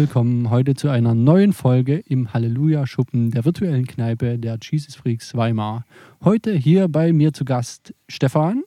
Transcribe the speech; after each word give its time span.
willkommen 0.00 0.48
heute 0.48 0.74
zu 0.74 0.88
einer 0.88 1.14
neuen 1.14 1.52
Folge 1.52 1.98
im 1.98 2.32
Halleluja-Schuppen 2.32 3.32
der 3.32 3.44
virtuellen 3.44 3.86
Kneipe 3.86 4.38
der 4.38 4.58
Jesus 4.58 4.94
Freaks 4.94 5.36
Weimar. 5.36 5.84
Heute 6.24 6.54
hier 6.54 6.88
bei 6.88 7.12
mir 7.12 7.34
zu 7.34 7.44
Gast 7.44 7.92
Stefan. 8.08 8.62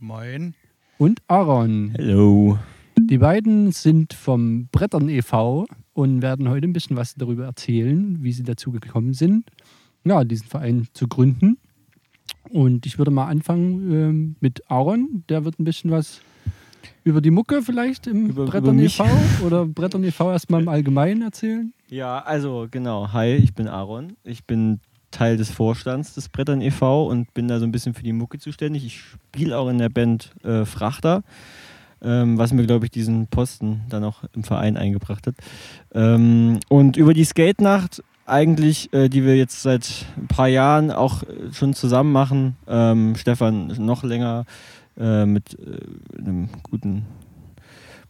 Moin. 0.00 0.54
Und 0.98 1.22
Aaron. 1.28 1.94
Hallo. 1.96 2.58
Die 2.98 3.18
beiden 3.18 3.70
sind 3.70 4.12
vom 4.12 4.66
Brettern 4.72 5.08
e.V. 5.08 5.68
und 5.92 6.22
werden 6.22 6.48
heute 6.48 6.66
ein 6.66 6.72
bisschen 6.72 6.96
was 6.96 7.14
darüber 7.14 7.44
erzählen, 7.44 8.18
wie 8.20 8.32
sie 8.32 8.42
dazu 8.42 8.72
gekommen 8.72 9.14
sind, 9.14 9.44
ja, 10.02 10.24
diesen 10.24 10.48
Verein 10.48 10.88
zu 10.92 11.06
gründen. 11.06 11.56
Und 12.48 12.84
ich 12.84 12.98
würde 12.98 13.12
mal 13.12 13.28
anfangen 13.28 13.92
ähm, 13.92 14.36
mit 14.40 14.68
Aaron. 14.68 15.22
Der 15.28 15.44
wird 15.44 15.60
ein 15.60 15.64
bisschen 15.64 15.92
was 15.92 16.20
über 17.04 17.20
die 17.20 17.30
Mucke 17.30 17.62
vielleicht 17.62 18.06
im 18.06 18.26
über, 18.26 18.46
Brettern 18.46 18.78
über 18.78 18.84
e.V. 18.84 19.04
oder 19.44 19.66
Brettern 19.66 20.04
e.V. 20.04 20.32
erstmal 20.32 20.62
im 20.62 20.68
Allgemeinen 20.68 21.22
erzählen? 21.22 21.72
Ja, 21.88 22.20
also 22.20 22.68
genau. 22.70 23.12
Hi, 23.12 23.34
ich 23.34 23.54
bin 23.54 23.68
Aaron. 23.68 24.16
Ich 24.24 24.44
bin 24.44 24.80
Teil 25.10 25.36
des 25.36 25.50
Vorstands 25.50 26.14
des 26.14 26.28
Brettern 26.28 26.60
e.V. 26.60 27.06
und 27.06 27.34
bin 27.34 27.48
da 27.48 27.58
so 27.58 27.64
ein 27.64 27.72
bisschen 27.72 27.94
für 27.94 28.02
die 28.02 28.12
Mucke 28.12 28.38
zuständig. 28.38 28.84
Ich 28.84 29.00
spiele 29.00 29.58
auch 29.58 29.68
in 29.68 29.78
der 29.78 29.88
Band 29.88 30.32
äh, 30.44 30.64
Frachter, 30.64 31.22
ähm, 32.02 32.38
was 32.38 32.52
mir, 32.52 32.64
glaube 32.64 32.86
ich, 32.86 32.90
diesen 32.90 33.26
Posten 33.26 33.82
dann 33.88 34.04
auch 34.04 34.22
im 34.34 34.44
Verein 34.44 34.76
eingebracht 34.76 35.26
hat. 35.26 35.34
Ähm, 35.92 36.60
und 36.68 36.96
über 36.96 37.14
die 37.14 37.24
Skate-Nacht 37.24 38.02
eigentlich, 38.30 38.92
äh, 38.92 39.08
die 39.08 39.24
wir 39.24 39.36
jetzt 39.36 39.62
seit 39.62 40.06
ein 40.16 40.28
paar 40.28 40.48
Jahren 40.48 40.90
auch 40.90 41.22
äh, 41.24 41.52
schon 41.52 41.74
zusammen 41.74 42.12
machen. 42.12 42.56
Ähm, 42.68 43.16
Stefan 43.16 43.66
noch 43.78 44.04
länger 44.04 44.44
äh, 45.00 45.26
mit 45.26 45.58
äh, 45.58 46.18
einem 46.18 46.48
guten 46.62 47.06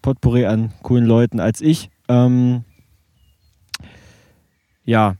Potpourri 0.02 0.46
an 0.46 0.72
coolen 0.83 1.06
Leuten 1.06 1.41
als 1.41 1.60
ich. 1.60 1.91
Ähm, 2.08 2.64
ja, 4.84 5.14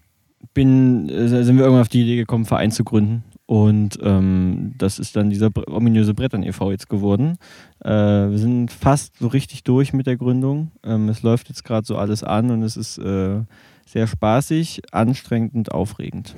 bin, 0.53 1.09
äh, 1.09 1.29
sind 1.29 1.57
wir 1.57 1.65
irgendwann 1.65 1.83
auf 1.83 1.89
die 1.89 2.03
Idee 2.03 2.17
gekommen, 2.17 2.43
einen 2.43 2.49
Verein 2.49 2.71
zu 2.73 2.85
gründen. 2.85 3.25
Und 3.47 3.99
ähm, 4.03 4.75
das 4.79 5.01
ist 5.01 5.17
dann 5.17 5.29
dieser 5.29 5.51
ominöse 5.67 6.15
Brettern 6.15 6.45
e.V. 6.45 6.71
jetzt 6.71 6.89
geworden. 6.89 7.37
Äh, 7.85 7.91
wir 7.91 8.39
sind 8.39 8.71
fast 8.71 9.17
so 9.19 9.27
richtig 9.27 9.65
durch 9.65 9.93
mit 9.93 10.07
der 10.07 10.17
Gründung. 10.17 10.71
Ähm, 10.85 11.09
es 11.09 11.23
läuft 11.23 11.49
jetzt 11.49 11.65
gerade 11.65 11.85
so 11.85 11.97
alles 11.97 12.23
an 12.23 12.51
und 12.51 12.63
es 12.63 12.77
ist 12.77 12.99
äh, 12.99 13.41
sehr 13.87 14.07
spaßig, 14.07 14.83
anstrengend 14.93 15.55
und 15.55 15.73
aufregend. 15.73 16.37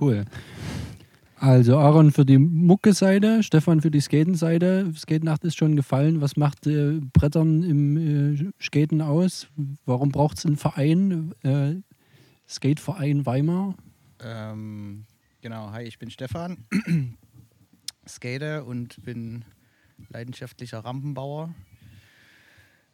Cool. 0.00 0.24
Also 1.42 1.76
Aaron 1.76 2.12
für 2.12 2.24
die 2.24 2.38
Mucke-Seite, 2.38 3.42
Stefan 3.42 3.80
für 3.80 3.90
die 3.90 4.00
Skaten-Seite. 4.00 4.92
Skatenacht 4.96 5.42
ist 5.42 5.58
schon 5.58 5.74
gefallen. 5.74 6.20
Was 6.20 6.36
macht 6.36 6.68
äh, 6.68 7.00
Brettern 7.12 7.64
im 7.64 7.96
äh, 7.96 8.52
Skaten 8.60 9.02
aus? 9.02 9.48
Warum 9.84 10.10
braucht 10.10 10.38
es 10.38 10.46
einen 10.46 10.56
Verein? 10.56 11.34
Äh, 11.42 11.80
Skateverein 12.48 13.26
Weimar? 13.26 13.74
Ähm, 14.20 15.04
genau, 15.40 15.72
hi, 15.72 15.82
ich 15.82 15.98
bin 15.98 16.10
Stefan. 16.10 16.58
Skater 18.08 18.64
und 18.64 19.04
bin 19.04 19.44
leidenschaftlicher 20.10 20.78
Rampenbauer 20.78 21.52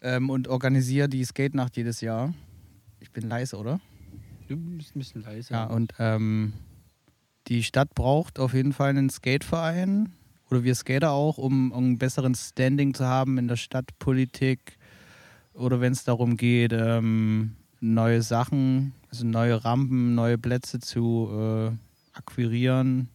ähm, 0.00 0.30
und 0.30 0.48
organisiere 0.48 1.10
die 1.10 1.22
Skatenacht 1.22 1.76
jedes 1.76 2.00
Jahr. 2.00 2.32
Ich 3.00 3.10
bin 3.10 3.28
leise, 3.28 3.58
oder? 3.58 3.78
Du 4.48 4.56
bist 4.56 4.96
ein 4.96 5.00
bisschen 5.00 5.20
leise. 5.20 5.52
Ja, 5.52 5.64
und 5.64 5.92
ähm, 5.98 6.54
die 7.48 7.62
Stadt 7.62 7.94
braucht 7.94 8.38
auf 8.38 8.52
jeden 8.52 8.72
Fall 8.72 8.90
einen 8.90 9.10
Skateverein 9.10 10.12
oder 10.50 10.64
wir 10.64 10.74
Skater 10.74 11.12
auch, 11.12 11.38
um, 11.38 11.72
einen 11.72 11.98
besseren 11.98 12.34
Standing 12.34 12.94
zu 12.94 13.06
haben 13.06 13.38
in 13.38 13.48
der 13.48 13.56
Stadtpolitik 13.56 14.78
oder 15.54 15.80
wenn 15.80 15.92
es 15.92 16.04
darum 16.04 16.36
geht, 16.36 16.72
ähm, 16.72 17.56
neue 17.80 18.22
Sachen, 18.22 18.92
also 19.10 19.26
neue 19.26 19.64
Rampen, 19.64 20.14
neue 20.14 20.38
Plätze 20.38 20.78
zu 20.78 21.30
äh, 21.32 22.16
akquirieren. 22.16 23.08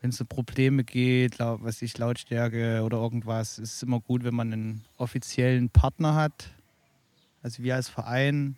Wenn 0.00 0.10
es 0.10 0.20
um 0.20 0.26
Probleme 0.26 0.82
geht, 0.82 1.38
was 1.38 1.80
ich 1.80 1.96
Lautstärke 1.96 2.82
oder 2.82 2.98
irgendwas, 2.98 3.58
ist 3.58 3.76
es 3.76 3.82
immer 3.82 4.00
gut, 4.00 4.24
wenn 4.24 4.34
man 4.34 4.52
einen 4.52 4.84
offiziellen 4.96 5.70
Partner 5.70 6.14
hat. 6.14 6.50
Also 7.42 7.62
wir 7.62 7.76
als 7.76 7.88
Verein, 7.88 8.56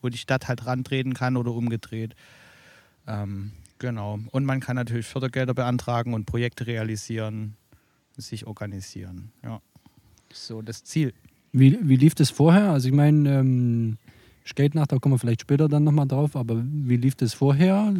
wo 0.00 0.08
die 0.08 0.18
Stadt 0.18 0.46
halt 0.46 0.66
rantreten 0.66 1.14
kann 1.14 1.36
oder 1.36 1.52
umgedreht. 1.52 2.14
Ähm, 3.08 3.52
Genau. 3.78 4.18
Und 4.32 4.44
man 4.44 4.60
kann 4.60 4.76
natürlich 4.76 5.06
Fördergelder 5.06 5.54
beantragen 5.54 6.14
und 6.14 6.26
Projekte 6.26 6.66
realisieren, 6.66 7.56
sich 8.16 8.46
organisieren. 8.46 9.30
Ja. 9.44 9.60
So 10.32 10.62
das 10.62 10.84
Ziel. 10.84 11.14
Wie, 11.52 11.78
wie 11.80 11.96
lief 11.96 12.14
das 12.14 12.30
vorher? 12.30 12.70
Also 12.70 12.88
ich 12.88 12.94
meine, 12.94 13.38
ähm, 13.38 13.98
Skatenacht, 14.46 14.92
da 14.92 14.98
kommen 14.98 15.14
wir 15.14 15.18
vielleicht 15.18 15.42
später 15.42 15.68
dann 15.68 15.84
nochmal 15.84 16.06
drauf, 16.06 16.36
aber 16.36 16.62
wie 16.64 16.96
lief 16.96 17.14
das 17.14 17.34
vorher, 17.34 17.94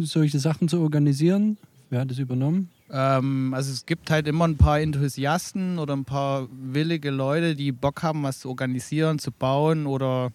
solche 0.00 0.38
Sachen 0.38 0.68
zu 0.68 0.80
organisieren? 0.80 1.58
Wer 1.90 2.00
hat 2.00 2.10
das 2.10 2.18
übernommen? 2.18 2.70
Ähm, 2.90 3.52
also 3.54 3.72
es 3.72 3.84
gibt 3.84 4.10
halt 4.10 4.26
immer 4.26 4.46
ein 4.46 4.56
paar 4.56 4.80
Enthusiasten 4.80 5.78
oder 5.78 5.94
ein 5.94 6.04
paar 6.04 6.48
willige 6.50 7.10
Leute, 7.10 7.54
die 7.54 7.72
Bock 7.72 8.02
haben, 8.02 8.22
was 8.22 8.40
zu 8.40 8.48
organisieren, 8.48 9.18
zu 9.18 9.30
bauen 9.30 9.86
oder 9.86 10.32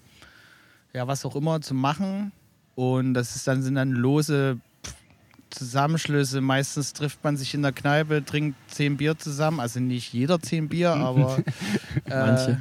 ja, 0.93 1.07
was 1.07 1.25
auch 1.25 1.35
immer 1.35 1.61
zu 1.61 1.73
machen. 1.73 2.31
Und 2.75 3.13
das 3.13 3.35
ist 3.35 3.47
dann, 3.47 3.63
sind 3.63 3.75
dann 3.75 3.91
lose 3.91 4.59
Zusammenschlüsse. 5.49 6.41
Meistens 6.41 6.93
trifft 6.93 7.23
man 7.23 7.37
sich 7.37 7.53
in 7.53 7.61
der 7.61 7.71
Kneipe, 7.71 8.23
trinkt 8.23 8.57
zehn 8.67 8.97
Bier 8.97 9.17
zusammen. 9.17 9.59
Also 9.59 9.79
nicht 9.79 10.13
jeder 10.13 10.39
zehn 10.39 10.69
Bier, 10.69 10.91
aber 10.95 11.43
äh, 12.05 12.55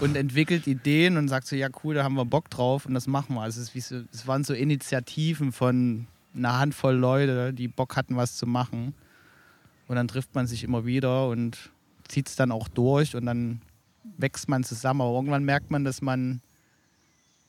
und 0.00 0.16
entwickelt 0.16 0.66
Ideen 0.66 1.16
und 1.16 1.28
sagt 1.28 1.46
so, 1.46 1.56
ja 1.56 1.68
cool, 1.82 1.94
da 1.94 2.04
haben 2.04 2.14
wir 2.14 2.24
Bock 2.24 2.50
drauf 2.50 2.86
und 2.86 2.94
das 2.94 3.06
machen 3.06 3.34
wir. 3.34 3.42
Also 3.42 3.60
es, 3.60 3.88
so, 3.88 4.02
es 4.12 4.26
waren 4.26 4.44
so 4.44 4.54
Initiativen 4.54 5.52
von 5.52 6.06
einer 6.34 6.58
Handvoll 6.58 6.94
Leute, 6.94 7.52
die 7.52 7.68
Bock 7.68 7.96
hatten, 7.96 8.16
was 8.16 8.36
zu 8.36 8.46
machen. 8.46 8.94
Und 9.88 9.96
dann 9.96 10.08
trifft 10.08 10.34
man 10.34 10.46
sich 10.46 10.64
immer 10.64 10.84
wieder 10.84 11.28
und 11.28 11.70
zieht 12.08 12.28
es 12.28 12.36
dann 12.36 12.52
auch 12.52 12.68
durch 12.68 13.14
und 13.14 13.26
dann 13.26 13.60
wächst 14.18 14.48
man 14.48 14.64
zusammen. 14.64 15.00
Aber 15.00 15.14
irgendwann 15.14 15.44
merkt 15.44 15.70
man, 15.70 15.84
dass 15.84 16.02
man 16.02 16.40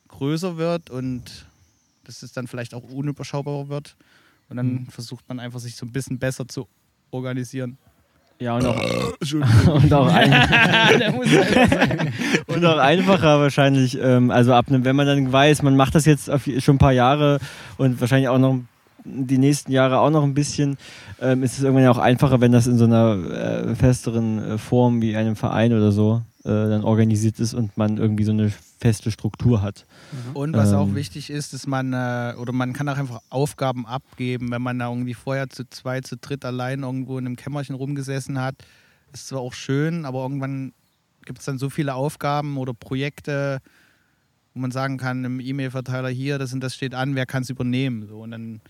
größer 0.07 0.57
wird 0.57 0.89
und 0.89 1.45
dass 2.03 2.23
es 2.23 2.31
dann 2.31 2.47
vielleicht 2.47 2.73
auch 2.73 2.83
unüberschaubarer 2.83 3.69
wird. 3.69 3.97
Und 4.49 4.57
dann 4.57 4.67
mhm. 4.67 4.87
versucht 4.87 5.27
man 5.27 5.39
einfach, 5.39 5.59
sich 5.59 5.75
so 5.75 5.85
ein 5.85 5.91
bisschen 5.91 6.19
besser 6.19 6.47
zu 6.47 6.67
organisieren. 7.11 7.77
Ja, 8.39 8.55
und 8.55 8.65
auch, 8.65 8.75
und 9.83 9.93
auch, 9.93 10.13
ein 10.13 10.31
und 12.47 12.65
auch 12.65 12.77
einfacher 12.77 13.39
wahrscheinlich. 13.39 13.97
Ähm, 13.99 14.29
also 14.31 14.53
ab 14.53 14.65
wenn 14.69 14.95
man 14.95 15.07
dann 15.07 15.31
weiß, 15.31 15.63
man 15.63 15.75
macht 15.75 15.95
das 15.95 16.05
jetzt 16.05 16.29
schon 16.59 16.75
ein 16.75 16.79
paar 16.79 16.91
Jahre 16.91 17.39
und 17.77 17.99
wahrscheinlich 17.99 18.29
auch 18.29 18.37
noch 18.37 18.59
die 19.03 19.37
nächsten 19.37 19.71
Jahre 19.71 19.99
auch 19.99 20.09
noch 20.09 20.23
ein 20.23 20.33
bisschen, 20.33 20.77
ähm, 21.21 21.43
ist 21.43 21.57
es 21.57 21.63
irgendwann 21.63 21.87
auch 21.87 21.97
einfacher, 21.97 22.41
wenn 22.41 22.51
das 22.51 22.67
in 22.67 22.77
so 22.77 22.85
einer 22.85 23.15
äh, 23.15 23.75
festeren 23.75 24.43
äh, 24.43 24.57
Form 24.57 25.01
wie 25.01 25.15
einem 25.15 25.35
Verein 25.35 25.73
oder 25.73 25.91
so 25.91 26.21
äh, 26.47 26.69
dann 26.69 26.85
organisiert 26.85 27.39
ist 27.39 27.53
und 27.53 27.75
man 27.77 27.97
irgendwie 27.97 28.23
so 28.23 28.31
eine 28.31 28.49
feste 28.79 29.11
Struktur 29.11 29.61
hat. 29.61 29.85
Mhm. 30.11 30.35
Und 30.35 30.53
was 30.55 30.71
ähm, 30.71 30.77
auch 30.77 30.95
wichtig 30.95 31.29
ist, 31.29 31.51
dass 31.51 31.67
man, 31.67 31.91
äh, 31.91 32.35
oder 32.39 32.53
man 32.53 32.71
kann 32.71 32.87
auch 32.87 32.97
einfach 32.97 33.19
Aufgaben 33.29 33.85
abgeben, 33.85 34.49
wenn 34.51 34.61
man 34.61 34.79
da 34.79 34.87
irgendwie 34.87 35.13
vorher 35.13 35.49
zu 35.49 35.69
zwei, 35.69 35.99
zu 35.99 36.15
dritt 36.15 36.45
allein 36.45 36.83
irgendwo 36.83 37.17
in 37.17 37.25
einem 37.25 37.35
Kämmerchen 37.35 37.75
rumgesessen 37.75 38.39
hat. 38.39 38.55
Ist 39.11 39.27
zwar 39.27 39.41
auch 39.41 39.53
schön, 39.53 40.05
aber 40.05 40.21
irgendwann 40.21 40.71
gibt 41.25 41.39
es 41.39 41.45
dann 41.45 41.57
so 41.57 41.69
viele 41.69 41.95
Aufgaben 41.95 42.57
oder 42.57 42.73
Projekte, 42.73 43.59
wo 44.53 44.61
man 44.61 44.71
sagen 44.71 44.97
kann, 44.97 45.25
im 45.25 45.41
E-Mail-Verteiler 45.41 46.09
hier, 46.09 46.39
das 46.39 46.53
und 46.53 46.61
das 46.61 46.75
steht 46.75 46.95
an, 46.95 47.15
wer 47.15 47.25
kann 47.25 47.43
es 47.43 47.49
übernehmen. 47.49 48.07
So, 48.07 48.21
und 48.21 48.31
dann 48.31 48.61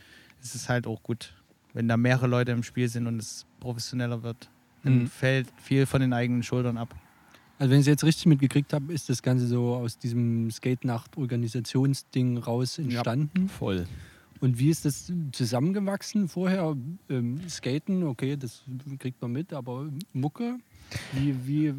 ist 0.41 0.55
es 0.55 0.67
halt 0.67 0.87
auch 0.87 1.03
gut, 1.03 1.35
wenn 1.73 1.87
da 1.87 1.95
mehrere 1.95 2.25
Leute 2.25 2.53
im 2.53 2.63
Spiel 2.63 2.89
sind 2.89 3.05
und 3.05 3.19
es 3.19 3.45
professioneller 3.59 4.23
wird. 4.23 4.49
Dann 4.83 5.01
mhm. 5.01 5.07
fällt 5.07 5.47
viel 5.61 5.85
von 5.85 6.01
den 6.01 6.13
eigenen 6.13 6.41
Schultern 6.41 6.77
ab. 6.77 6.95
Also 7.59 7.71
wenn 7.71 7.79
ich 7.79 7.83
es 7.83 7.87
jetzt 7.87 8.03
richtig 8.03 8.27
mitgekriegt 8.27 8.71
habe, 8.73 8.93
ist 8.93 9.09
das 9.09 9.23
Ganze 9.23 9.47
so 9.47 9.75
aus 9.75 9.97
diesem 9.97 10.51
Skate-Nacht-Organisationsding 10.51 12.37
raus 12.37 12.77
entstanden. 12.77 13.43
Ja, 13.43 13.47
voll. 13.47 13.87
Und 14.39 14.59
wie 14.59 14.69
ist 14.69 14.85
das 14.85 15.11
zusammengewachsen 15.31 16.27
vorher? 16.27 16.77
Ähm, 17.09 17.41
Skaten, 17.49 18.03
okay, 18.03 18.37
das 18.37 18.63
kriegt 18.99 19.19
man 19.21 19.31
mit, 19.31 19.53
aber 19.53 19.89
Mucke, 20.13 20.57
wie, 21.13 21.35
wie 21.47 21.73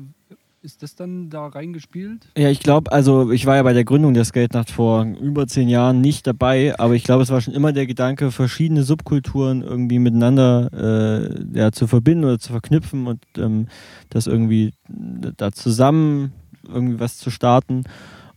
ist 0.60 0.82
das 0.82 0.94
dann 0.94 1.31
da 1.31 1.46
reingespielt? 1.46 2.28
Ja, 2.37 2.50
ich 2.50 2.60
glaube, 2.60 2.90
also 2.90 3.31
ich 3.31 3.46
war 3.46 3.56
ja 3.56 3.62
bei 3.62 3.72
der 3.72 3.84
Gründung 3.84 4.14
der 4.14 4.25
Skate-Nacht 4.25 4.70
vor 4.70 5.05
über 5.05 5.46
zehn 5.46 5.69
Jahren 5.69 6.00
nicht 6.00 6.26
dabei, 6.26 6.78
aber 6.78 6.94
ich 6.94 7.05
glaube, 7.05 7.22
es 7.22 7.31
war 7.31 7.40
schon 7.40 7.55
immer 7.55 7.72
der 7.72 7.87
Gedanke, 7.87 8.31
verschiedene 8.31 8.82
Subkulturen 8.82 9.62
irgendwie 9.62 9.99
miteinander 9.99 10.70
äh, 10.72 11.58
ja, 11.58 11.70
zu 11.70 11.87
verbinden 11.87 12.25
oder 12.25 12.38
zu 12.38 12.50
verknüpfen 12.50 13.06
und 13.06 13.20
ähm, 13.37 13.69
das 14.10 14.26
irgendwie 14.26 14.72
da 14.88 15.52
zusammen 15.52 16.32
irgendwie 16.66 17.00
was 17.00 17.19
zu 17.19 17.31
starten. 17.31 17.84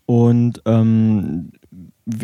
Und 0.06 0.62
ähm, 0.66 1.52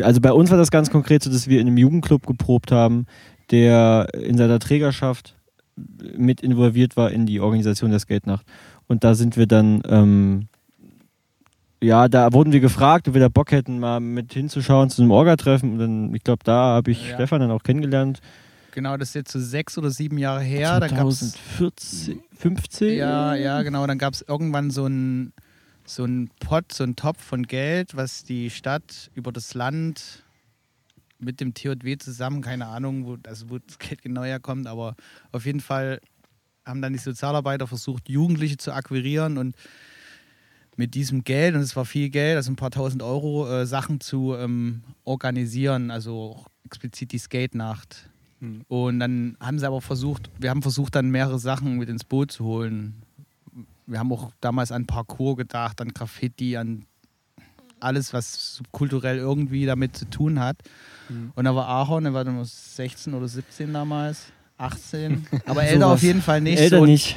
also 0.02 0.20
bei 0.20 0.32
uns 0.32 0.50
war 0.50 0.58
das 0.58 0.70
ganz 0.70 0.90
konkret 0.90 1.22
so, 1.22 1.30
dass 1.30 1.48
wir 1.48 1.60
in 1.60 1.66
einem 1.66 1.78
Jugendclub 1.78 2.26
geprobt 2.26 2.70
haben, 2.70 3.06
der 3.50 4.08
in 4.14 4.36
seiner 4.36 4.58
Trägerschaft 4.58 5.34
mit 6.16 6.40
involviert 6.40 6.96
war 6.96 7.10
in 7.10 7.26
die 7.26 7.40
Organisation 7.40 7.90
der 7.90 8.00
Skate-Nacht. 8.00 8.44
Und 8.88 9.04
da 9.04 9.14
sind 9.14 9.36
wir 9.36 9.46
dann 9.46 9.82
ähm, 9.86 10.48
ja, 11.80 12.08
da 12.08 12.32
wurden 12.32 12.52
wir 12.52 12.60
gefragt, 12.60 13.06
ob 13.08 13.14
wir 13.14 13.20
da 13.20 13.28
Bock 13.28 13.52
hätten, 13.52 13.78
mal 13.78 14.00
mit 14.00 14.32
hinzuschauen 14.32 14.90
zu 14.90 15.02
einem 15.02 15.12
Orga-Treffen. 15.12 15.72
Und 15.72 15.78
dann, 15.78 16.14
ich 16.14 16.24
glaube, 16.24 16.42
da 16.44 16.74
habe 16.74 16.90
ich 16.90 17.08
Ja. 17.08 17.14
Stefan 17.14 17.40
dann 17.40 17.50
auch 17.50 17.62
kennengelernt. 17.62 18.20
Genau, 18.72 18.96
das 18.96 19.10
ist 19.10 19.14
jetzt 19.14 19.32
so 19.32 19.40
sechs 19.40 19.78
oder 19.78 19.90
sieben 19.90 20.18
Jahre 20.18 20.42
her. 20.42 20.80
Dann 20.80 20.94
gab's, 20.94 21.18
2014, 21.18 22.22
15? 22.36 22.96
ja, 22.98 23.34
ja, 23.34 23.62
genau. 23.62 23.86
Dann 23.86 23.98
gab 23.98 24.14
es 24.14 24.22
irgendwann 24.22 24.70
so 24.70 24.86
ein 24.86 25.32
so 25.84 26.04
ein 26.04 26.30
Pot, 26.40 26.72
so 26.72 26.84
ein 26.84 26.96
Topf 26.96 27.22
von 27.22 27.44
Geld, 27.44 27.96
was 27.96 28.22
die 28.22 28.50
Stadt 28.50 29.10
über 29.14 29.32
das 29.32 29.54
Land 29.54 30.22
mit 31.18 31.40
dem 31.40 31.54
TJW 31.54 31.96
zusammen, 31.96 32.42
keine 32.42 32.66
Ahnung, 32.66 33.06
wo, 33.06 33.16
also 33.26 33.48
wo 33.48 33.58
das 33.58 33.78
Geld 33.78 34.02
genau 34.02 34.22
herkommt, 34.22 34.66
aber 34.66 34.96
auf 35.32 35.46
jeden 35.46 35.60
Fall 35.60 36.00
haben 36.68 36.82
dann 36.82 36.92
die 36.92 36.98
Sozialarbeiter 36.98 37.66
versucht, 37.66 38.08
Jugendliche 38.08 38.58
zu 38.58 38.72
akquirieren 38.72 39.38
und 39.38 39.56
mit 40.76 40.94
diesem 40.94 41.24
Geld, 41.24 41.56
und 41.56 41.60
es 41.60 41.74
war 41.74 41.84
viel 41.84 42.08
Geld, 42.08 42.36
also 42.36 42.52
ein 42.52 42.56
paar 42.56 42.70
tausend 42.70 43.02
Euro, 43.02 43.50
äh, 43.50 43.66
Sachen 43.66 44.00
zu 44.00 44.34
ähm, 44.36 44.84
organisieren, 45.02 45.90
also 45.90 46.36
auch 46.36 46.46
explizit 46.64 47.10
die 47.10 47.18
Skate-Nacht. 47.18 48.08
Hm. 48.40 48.62
Und 48.68 49.00
dann 49.00 49.36
haben 49.40 49.58
sie 49.58 49.66
aber 49.66 49.80
versucht, 49.80 50.30
wir 50.38 50.50
haben 50.50 50.62
versucht, 50.62 50.94
dann 50.94 51.10
mehrere 51.10 51.40
Sachen 51.40 51.78
mit 51.78 51.88
ins 51.88 52.04
Boot 52.04 52.30
zu 52.30 52.44
holen. 52.44 53.02
Wir 53.86 53.98
haben 53.98 54.12
auch 54.12 54.30
damals 54.40 54.70
an 54.70 54.86
Parkour 54.86 55.36
gedacht, 55.36 55.80
an 55.80 55.88
Graffiti, 55.88 56.56
an 56.56 56.84
alles, 57.80 58.12
was 58.12 58.56
subkulturell 58.56 59.18
irgendwie 59.18 59.66
damit 59.66 59.96
zu 59.96 60.08
tun 60.08 60.38
hat. 60.38 60.58
Mhm. 61.08 61.32
Und 61.34 61.44
da 61.44 61.54
war 61.56 61.66
Ahorn, 61.66 62.04
der 62.04 62.14
war 62.14 62.24
dann 62.24 62.44
16 62.44 63.14
oder 63.14 63.26
17 63.26 63.72
damals, 63.72 64.32
18, 64.58 65.26
aber 65.46 65.62
älter 65.64 65.86
auf 65.86 65.92
Sowas. 65.92 66.02
jeden 66.02 66.22
Fall 66.22 66.40
nicht. 66.40 66.58
Älter 66.60 66.80
und, 66.80 66.88
nicht. 66.88 67.16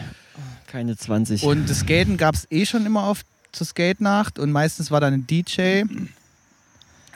Keine 0.68 0.96
20. 0.96 1.44
und 1.44 1.70
das 1.70 1.80
Skaten 1.80 2.16
gab 2.18 2.36
es 2.36 2.48
eh 2.50 2.66
schon 2.66 2.86
immer 2.86 3.04
auf 3.04 3.24
zur 3.52 3.68
Skate-Nacht 3.68 4.40
und 4.40 4.52
meistens 4.52 4.92
war 4.92 5.02
dann 5.02 5.14
ein 5.14 5.28
DJ. 5.28 5.84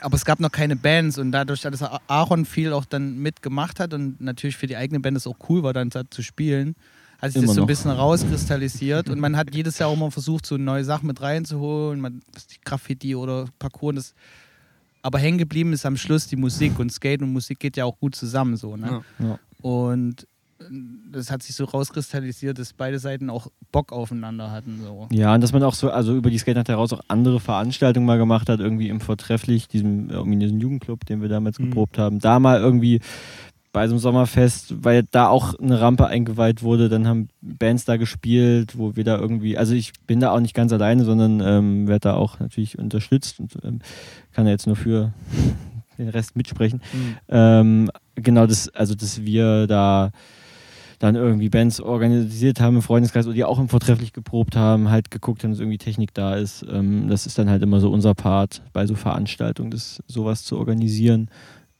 Aber 0.02 0.14
es 0.14 0.26
gab 0.26 0.40
noch 0.40 0.52
keine 0.52 0.76
Bands 0.76 1.16
und 1.16 1.32
dadurch, 1.32 1.62
dass 1.62 1.82
Aaron 1.82 2.44
viel 2.44 2.74
auch 2.74 2.84
dann 2.84 3.18
mitgemacht 3.18 3.80
hat 3.80 3.94
und 3.94 4.20
natürlich 4.20 4.56
für 4.56 4.66
die 4.66 4.76
eigene 4.76 5.00
Band 5.00 5.16
es 5.16 5.26
auch 5.26 5.36
cool 5.48 5.62
war, 5.62 5.72
dann 5.72 5.88
da 5.88 6.02
zu 6.10 6.22
spielen, 6.22 6.76
hat 7.18 7.32
sich 7.32 7.36
Immer 7.36 7.46
das 7.46 7.54
so 7.54 7.60
ein 7.60 7.62
noch. 7.62 7.66
bisschen 7.66 7.90
rauskristallisiert 7.90 9.08
und 9.08 9.18
man 9.18 9.38
hat 9.38 9.54
jedes 9.54 9.78
Jahr 9.78 9.88
auch 9.88 9.96
mal 9.96 10.10
versucht, 10.10 10.44
so 10.44 10.58
neue 10.58 10.84
Sachen 10.84 11.06
mit 11.06 11.22
reinzuholen, 11.22 12.00
man, 12.00 12.20
Graffiti 12.66 13.14
oder 13.14 13.46
Parkour, 13.58 13.94
das, 13.94 14.12
aber 15.00 15.18
hängen 15.18 15.38
geblieben 15.38 15.72
ist 15.72 15.86
am 15.86 15.96
Schluss 15.96 16.26
die 16.26 16.36
Musik 16.36 16.78
und 16.78 16.92
Skate 16.92 17.22
und 17.22 17.32
Musik 17.32 17.58
geht 17.58 17.78
ja 17.78 17.86
auch 17.86 17.98
gut 17.98 18.14
zusammen 18.14 18.56
so, 18.58 18.76
ne? 18.76 19.02
Ja. 19.18 19.26
Ja. 19.26 19.38
Und 19.66 20.28
äh, 20.60 20.64
das 21.10 21.32
hat 21.32 21.42
sich 21.42 21.56
so 21.56 21.64
rauskristallisiert, 21.64 22.56
dass 22.56 22.72
beide 22.72 23.00
Seiten 23.00 23.30
auch 23.30 23.48
Bock 23.72 23.90
aufeinander 23.90 24.52
hatten. 24.52 24.78
So. 24.80 25.08
Ja, 25.10 25.34
und 25.34 25.40
dass 25.40 25.52
man 25.52 25.64
auch 25.64 25.74
so, 25.74 25.90
also 25.90 26.14
über 26.14 26.30
die 26.30 26.38
Skate 26.38 26.54
Nacht 26.54 26.68
heraus 26.68 26.92
auch 26.92 27.00
andere 27.08 27.40
Veranstaltungen 27.40 28.06
mal 28.06 28.16
gemacht 28.16 28.48
hat, 28.48 28.60
irgendwie 28.60 28.88
im 28.88 29.00
Vortrefflich, 29.00 29.66
diesem 29.66 30.10
ominösen 30.10 30.60
Jugendclub, 30.60 31.04
den 31.06 31.20
wir 31.20 31.28
damals 31.28 31.58
Mhm. 31.58 31.64
geprobt 31.64 31.98
haben. 31.98 32.20
Da 32.20 32.38
mal 32.38 32.60
irgendwie 32.60 33.00
bei 33.72 33.88
so 33.88 33.94
einem 33.94 33.98
Sommerfest, 33.98 34.84
weil 34.84 35.02
da 35.10 35.26
auch 35.28 35.58
eine 35.58 35.80
Rampe 35.80 36.06
eingeweiht 36.06 36.62
wurde, 36.62 36.88
dann 36.88 37.08
haben 37.08 37.28
Bands 37.42 37.84
da 37.84 37.96
gespielt, 37.96 38.78
wo 38.78 38.94
wir 38.94 39.02
da 39.02 39.18
irgendwie, 39.18 39.58
also 39.58 39.74
ich 39.74 39.92
bin 40.06 40.20
da 40.20 40.30
auch 40.30 40.40
nicht 40.40 40.54
ganz 40.54 40.72
alleine, 40.72 41.04
sondern 41.04 41.40
ähm, 41.40 41.88
werde 41.88 42.00
da 42.00 42.14
auch 42.14 42.38
natürlich 42.38 42.78
unterstützt 42.78 43.40
und 43.40 43.58
ähm, 43.64 43.80
kann 44.32 44.46
ja 44.46 44.52
jetzt 44.52 44.68
nur 44.68 44.76
für 44.76 45.12
den 45.98 46.08
Rest 46.08 46.36
mitsprechen. 46.36 46.80
Mhm. 46.92 47.16
Ähm, 47.28 47.90
genau, 48.16 48.46
das, 48.46 48.68
also 48.70 48.94
dass 48.94 49.24
wir 49.24 49.66
da 49.66 50.10
dann 50.98 51.14
irgendwie 51.14 51.48
Bands 51.48 51.80
organisiert 51.80 52.60
haben 52.60 52.76
im 52.76 52.82
Freundeskreis 52.82 53.26
oder 53.26 53.34
die 53.34 53.44
auch 53.44 53.58
im 53.58 53.68
Vortrefflich 53.68 54.12
geprobt 54.12 54.56
haben, 54.56 54.88
halt 54.90 55.10
geguckt 55.10 55.44
haben, 55.44 55.50
dass 55.50 55.60
irgendwie 55.60 55.78
Technik 55.78 56.14
da 56.14 56.34
ist. 56.36 56.64
Ähm, 56.70 57.08
das 57.08 57.26
ist 57.26 57.38
dann 57.38 57.50
halt 57.50 57.62
immer 57.62 57.80
so 57.80 57.90
unser 57.90 58.14
Part 58.14 58.62
bei 58.72 58.86
so 58.86 58.94
Veranstaltungen, 58.94 59.70
das 59.70 60.02
sowas 60.06 60.44
zu 60.44 60.58
organisieren. 60.58 61.28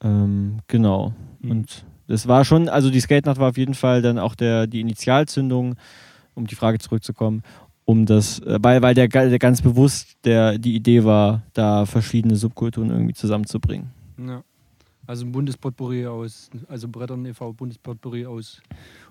Ähm, 0.02 0.58
genau. 0.68 1.14
Mhm. 1.40 1.50
Und 1.50 1.84
das 2.08 2.28
war 2.28 2.44
schon, 2.44 2.68
also 2.68 2.90
die 2.90 3.00
Skate-Nacht 3.00 3.38
war 3.38 3.48
auf 3.50 3.58
jeden 3.58 3.74
Fall 3.74 4.02
dann 4.02 4.18
auch 4.18 4.34
der, 4.34 4.66
die 4.66 4.80
Initialzündung, 4.80 5.76
um 6.34 6.46
die 6.46 6.54
Frage 6.54 6.78
zurückzukommen, 6.78 7.42
um 7.84 8.04
das, 8.04 8.40
äh, 8.40 8.58
weil, 8.60 8.82
weil 8.82 8.94
der, 8.94 9.08
der 9.08 9.38
ganz 9.38 9.62
bewusst 9.62 10.16
der, 10.24 10.58
die 10.58 10.74
Idee 10.74 11.04
war, 11.04 11.42
da 11.54 11.86
verschiedene 11.86 12.36
Subkulturen 12.36 12.90
irgendwie 12.90 13.14
zusammenzubringen. 13.14 13.90
Ja. 14.18 14.42
Also 15.06 15.24
ein 15.24 15.32
Bundespotpourri 15.32 16.06
aus, 16.06 16.50
also 16.68 16.88
Brettern 16.88 17.24
e.V. 17.26 17.52
Bundespotpourri 17.52 18.26
aus 18.26 18.60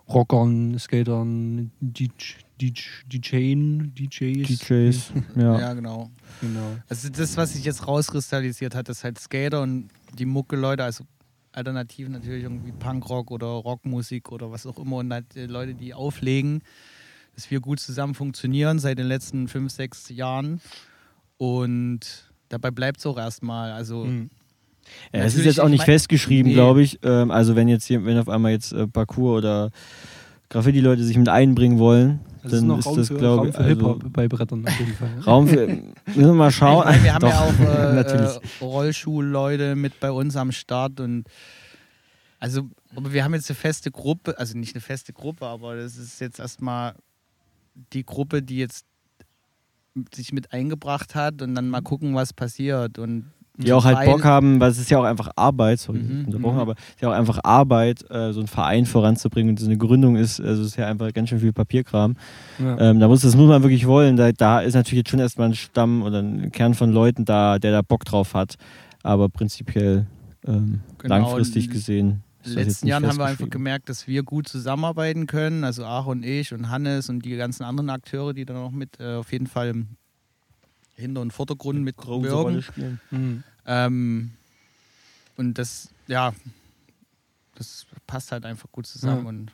Rockern, 0.07 0.77
Skatern, 0.77 1.71
DJ, 1.79 2.33
DJs. 2.61 3.87
DJs, 4.47 5.11
ja. 5.35 5.59
Ja, 5.59 5.73
genau. 5.73 6.09
Genau. 6.41 6.75
Also 6.89 7.09
das, 7.09 7.37
was 7.37 7.53
sich 7.53 7.63
jetzt 7.65 7.87
rauskristallisiert 7.87 8.75
hat, 8.75 8.89
ist 8.89 9.03
halt 9.03 9.17
Skater 9.19 9.61
und 9.61 9.89
die 10.17 10.25
Mucke-Leute, 10.25 10.83
also 10.83 11.05
Alternativen 11.53 12.11
natürlich 12.11 12.43
irgendwie 12.43 12.73
Punkrock 12.73 13.31
oder 13.31 13.47
Rockmusik 13.47 14.31
oder 14.31 14.51
was 14.51 14.65
auch 14.67 14.77
immer 14.77 14.97
und 14.97 15.11
halt 15.13 15.35
äh, 15.37 15.45
Leute, 15.45 15.73
die 15.73 15.93
auflegen, 15.93 16.61
dass 17.35 17.49
wir 17.49 17.61
gut 17.61 17.79
zusammen 17.79 18.13
funktionieren 18.13 18.77
seit 18.79 18.97
den 18.99 19.07
letzten 19.07 19.47
fünf, 19.47 19.71
sechs 19.71 20.09
Jahren 20.09 20.59
und 21.37 22.31
dabei 22.49 22.71
bleibt 22.71 22.99
es 22.99 23.05
auch 23.05 23.17
erstmal. 23.17 23.71
Also 23.71 24.05
Mhm. 24.05 24.29
Ja, 25.13 25.21
es 25.23 25.35
ist 25.35 25.45
jetzt 25.45 25.59
auch 25.59 25.65
ich 25.65 25.71
nicht 25.71 25.79
mein- 25.79 25.85
festgeschrieben, 25.85 26.49
Nee. 26.49 26.53
glaube 26.53 26.81
ich. 26.81 26.99
Ähm, 27.03 27.31
also 27.31 27.55
wenn 27.55 27.67
jetzt 27.67 27.85
hier, 27.85 28.03
wenn 28.05 28.17
auf 28.17 28.29
einmal 28.29 28.51
jetzt 28.51 28.71
äh, 28.73 28.87
Parkour 28.87 29.37
oder 29.37 29.71
Graffiti-Leute 30.49 31.03
sich 31.03 31.17
mit 31.17 31.27
einbringen 31.29 31.79
wollen, 31.79 32.19
Also 32.43 32.57
dann 32.67 32.79
ist 32.79 32.85
Raum 32.85 32.95
das, 32.97 33.09
glaube 33.09 33.25
Raum 33.27 33.47
ich, 33.47 33.53
für 33.55 33.59
also 33.61 33.69
Hip-Hop 33.69 34.13
bei 34.13 34.27
Brettern 34.27 34.67
auf 34.67 34.79
jeden 34.79 34.93
Fall. 34.93 35.09
Raum 35.25 35.47
für. 35.47 35.67
Müssen 36.05 36.21
wir 36.21 36.33
mal 36.33 36.51
schauen. 36.51 36.83
Ich 36.87 36.91
meine, 36.91 37.03
wir 37.03 37.13
haben 37.15 37.21
Doch, 37.21 37.29
ja 37.29 37.39
auch 37.41 37.59
äh, 37.89 37.93
natürlich. 37.93 38.29
äh, 38.35 38.63
Rollschuhleute 38.63 39.75
mit 39.75 39.99
bei 39.99 40.11
uns 40.11 40.35
am 40.35 40.51
Start 40.51 40.99
und 40.99 41.25
also, 42.39 42.69
aber 42.95 43.11
wir 43.13 43.23
haben 43.23 43.33
jetzt 43.33 43.49
eine 43.49 43.55
feste 43.55 43.89
Gruppe, 43.89 44.37
also 44.37 44.55
nicht 44.57 44.75
eine 44.75 44.81
feste 44.81 45.13
Gruppe, 45.13 45.45
aber 45.47 45.75
das 45.77 45.97
ist 45.97 46.19
jetzt 46.21 46.37
erstmal 46.39 46.93
die 47.93 48.05
Gruppe, 48.05 48.43
die 48.43 48.57
jetzt 48.57 48.85
sich 50.13 50.31
mit 50.33 50.53
eingebracht 50.53 51.15
hat 51.15 51.41
und 51.41 51.55
dann 51.55 51.69
mal 51.69 51.81
gucken, 51.81 52.13
was 52.13 52.33
passiert 52.33 52.99
und 52.99 53.31
die 53.57 53.73
auch 53.73 53.85
halt 53.85 54.05
Bock 54.05 54.23
haben, 54.23 54.59
weil 54.59 54.69
es 54.69 54.77
ist 54.77 54.89
ja 54.89 54.99
auch 54.99 55.03
einfach 55.03 55.29
Arbeit, 55.35 55.79
sorry, 55.79 55.99
Mhm, 55.99 56.25
unterbrochen, 56.25 56.55
mhm. 56.55 56.61
aber 56.61 56.71
es 56.73 56.95
ist 56.95 57.01
ja 57.01 57.09
auch 57.09 57.13
einfach 57.13 57.39
Arbeit, 57.43 58.03
äh, 58.09 58.33
so 58.33 58.39
einen 58.39 58.47
Verein 58.47 58.85
voranzubringen 58.85 59.51
und 59.51 59.59
so 59.59 59.65
eine 59.65 59.77
Gründung 59.77 60.15
ist, 60.15 60.39
also 60.39 60.61
es 60.61 60.69
ist 60.69 60.75
ja 60.75 60.87
einfach 60.87 61.13
ganz 61.13 61.29
schön 61.29 61.39
viel 61.39 61.53
Papierkram. 61.53 62.15
Ja. 62.59 62.79
Ähm, 62.79 62.99
da 62.99 63.07
muss, 63.07 63.21
das 63.21 63.35
muss 63.35 63.47
man 63.47 63.63
wirklich 63.63 63.87
wollen. 63.87 64.17
Da, 64.17 64.31
da 64.31 64.59
ist 64.59 64.73
natürlich 64.73 64.99
jetzt 64.99 65.09
schon 65.09 65.19
erstmal 65.19 65.49
ein 65.49 65.55
Stamm 65.55 66.03
oder 66.03 66.19
ein 66.19 66.51
Kern 66.51 66.73
von 66.73 66.91
Leuten 66.91 67.25
da, 67.25 67.59
der 67.59 67.71
da 67.71 67.81
Bock 67.81 68.05
drauf 68.05 68.33
hat. 68.33 68.55
Aber 69.03 69.29
prinzipiell 69.29 70.07
ähm, 70.47 70.81
Genau, 70.97 71.15
langfristig 71.15 71.69
gesehen. 71.69 72.23
In 72.43 72.51
den 72.51 72.63
letzten 72.63 72.87
Jahren 72.87 73.07
haben 73.07 73.17
wir 73.17 73.25
einfach 73.25 73.49
gemerkt, 73.49 73.89
dass 73.89 74.07
wir 74.07 74.21
gut 74.21 74.47
zusammenarbeiten 74.47 75.25
können. 75.25 75.63
Also 75.63 75.83
Aaron 75.83 76.19
und 76.19 76.23
ich 76.23 76.53
und 76.53 76.69
Hannes 76.69 77.09
und 77.09 77.25
die 77.25 77.35
ganzen 77.35 77.63
anderen 77.63 77.89
Akteure, 77.89 78.33
die 78.33 78.45
dann 78.45 78.57
auch 78.57 78.71
mit 78.71 78.99
äh, 78.99 79.15
auf 79.15 79.31
jeden 79.31 79.47
Fall 79.47 79.73
Hinter- 80.95 81.21
und 81.21 81.31
Vordergrund 81.31 81.83
mit 81.83 81.97
große 81.97 82.31
Rolle 82.31 82.61
spielen. 82.61 82.99
Mhm. 83.11 83.43
Ähm, 83.65 84.31
und 85.37 85.57
das, 85.57 85.89
ja, 86.07 86.33
das 87.55 87.85
passt 88.07 88.31
halt 88.31 88.45
einfach 88.45 88.71
gut 88.71 88.87
zusammen. 88.87 89.23
Ja. 89.23 89.29
Und 89.29 89.51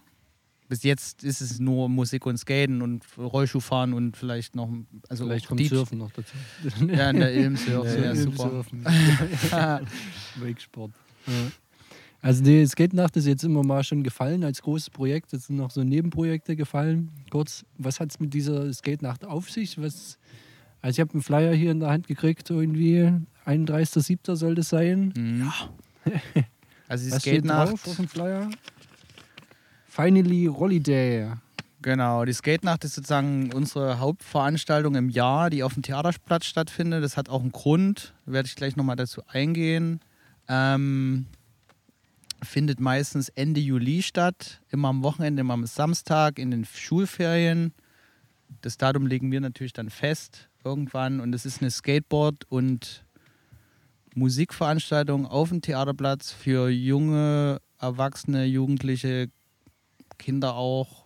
bis 0.69 0.83
jetzt 0.83 1.23
ist 1.23 1.41
es 1.41 1.59
nur 1.59 1.89
Musik 1.89 2.25
und 2.25 2.37
Skaten 2.37 2.81
und 2.81 3.03
Rollschuhfahren 3.17 3.93
und 3.93 4.15
vielleicht 4.15 4.55
noch, 4.55 4.69
also 5.09 5.25
Vielleicht 5.25 5.47
kommt 5.47 5.65
Surfen 5.65 5.97
noch 5.97 6.11
dazu. 6.11 6.33
Ja, 6.87 7.09
in 7.09 7.19
der 7.19 7.33
Ilmsurf, 7.33 7.87
Ja, 7.87 7.95
ja, 7.95 8.05
ja, 8.05 8.15
super. 8.15 8.49
Surfen. 8.49 8.85
Wakesport. 10.35 10.91
Ja. 11.27 11.33
Also 12.21 12.43
die 12.43 12.65
Skate-Nacht 12.67 13.17
ist 13.17 13.25
jetzt 13.25 13.43
immer 13.43 13.63
mal 13.63 13.83
schon 13.83 14.03
gefallen 14.03 14.43
als 14.43 14.61
großes 14.61 14.91
Projekt. 14.91 15.33
Jetzt 15.33 15.47
sind 15.47 15.55
noch 15.55 15.71
so 15.71 15.83
Nebenprojekte 15.83 16.55
gefallen. 16.55 17.09
Kurz, 17.31 17.65
was 17.77 17.99
hat 17.99 18.11
es 18.11 18.19
mit 18.19 18.33
dieser 18.33 18.71
Skate-Nacht 18.71 19.25
auf 19.25 19.49
sich? 19.49 19.81
Was, 19.81 20.19
also 20.81 20.95
ich 20.95 20.99
habe 20.99 21.13
einen 21.13 21.21
Flyer 21.21 21.53
hier 21.53 21.71
in 21.71 21.79
der 21.79 21.89
Hand 21.89 22.07
gekriegt, 22.07 22.49
irgendwie 22.49 23.11
31.07. 23.45 24.35
soll 24.35 24.55
das 24.55 24.69
sein. 24.69 25.13
Mhm. 25.15 25.51
Also 26.87 27.05
die 27.05 27.11
Was 27.13 27.21
steht 27.21 27.45
drauf 27.45 27.69
Skate-Nacht, 27.69 27.87
auf 27.87 27.95
dem 27.95 28.07
Flyer? 28.09 28.49
Finally 29.87 30.49
Holiday. 30.51 31.31
genau, 31.81 32.25
die 32.25 32.33
Skate-Nacht 32.33 32.83
ist 32.83 32.95
sozusagen 32.95 33.53
unsere 33.53 33.99
Hauptveranstaltung 33.99 34.95
im 34.95 35.09
Jahr, 35.09 35.49
die 35.49 35.63
auf 35.63 35.73
dem 35.75 35.83
Theaterplatz 35.83 36.45
stattfindet. 36.47 37.01
Das 37.01 37.15
hat 37.15 37.29
auch 37.29 37.39
einen 37.43 37.53
Grund, 37.53 38.13
werde 38.25 38.47
ich 38.47 38.57
gleich 38.57 38.75
nochmal 38.75 38.97
dazu 38.97 39.21
eingehen. 39.27 40.01
Ähm, 40.49 41.27
findet 42.43 42.81
meistens 42.81 43.29
Ende 43.29 43.61
Juli 43.61 44.01
statt, 44.01 44.59
immer 44.69 44.89
am 44.89 45.01
Wochenende, 45.01 45.39
immer 45.39 45.53
am 45.53 45.65
Samstag 45.65 46.39
in 46.39 46.51
den 46.51 46.65
Schulferien. 46.65 47.73
Das 48.61 48.77
Datum 48.77 49.07
legen 49.07 49.31
wir 49.31 49.39
natürlich 49.39 49.71
dann 49.71 49.89
fest 49.89 50.49
irgendwann 50.63 51.19
und 51.19 51.33
es 51.33 51.45
ist 51.45 51.61
eine 51.61 51.71
Skateboard- 51.71 52.45
und 52.49 53.05
Musikveranstaltung 54.13 55.25
auf 55.25 55.49
dem 55.49 55.61
Theaterplatz 55.61 56.31
für 56.31 56.69
junge, 56.69 57.61
Erwachsene, 57.79 58.45
Jugendliche, 58.45 59.29
Kinder 60.17 60.55
auch. 60.55 61.05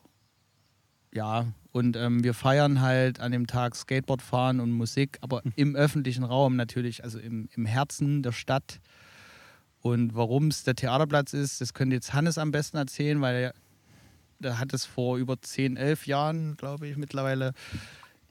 Ja, 1.14 1.48
Und 1.72 1.96
ähm, 1.96 2.24
wir 2.24 2.34
feiern 2.34 2.82
halt 2.82 3.20
an 3.20 3.32
dem 3.32 3.48
Tag 3.48 3.76
Skateboard 3.76 4.22
fahren 4.22 4.60
und 4.60 4.72
Musik, 4.72 5.18
aber 5.22 5.42
im 5.56 5.76
öffentlichen 5.76 6.24
Raum 6.24 6.56
natürlich, 6.56 7.04
also 7.04 7.20
im, 7.20 7.48
im 7.54 7.66
Herzen 7.66 8.24
der 8.24 8.32
Stadt. 8.32 8.80
Und 9.82 10.16
warum 10.16 10.48
es 10.48 10.64
der 10.64 10.76
Theaterplatz 10.76 11.34
ist, 11.34 11.62
das 11.62 11.74
könnte 11.74 11.96
jetzt 11.96 12.14
Hannes 12.14 12.38
am 12.38 12.52
besten 12.52 12.78
erzählen, 12.78 13.22
weil 13.22 13.36
er, 13.36 13.54
der 14.40 14.60
hat 14.60 14.74
es 14.74 14.84
vor 14.86 15.18
über 15.18 15.40
10, 15.40 15.78
11 15.78 16.08
Jahren, 16.08 16.58
glaube 16.58 16.88
ich, 16.88 16.98
mittlerweile 16.98 17.54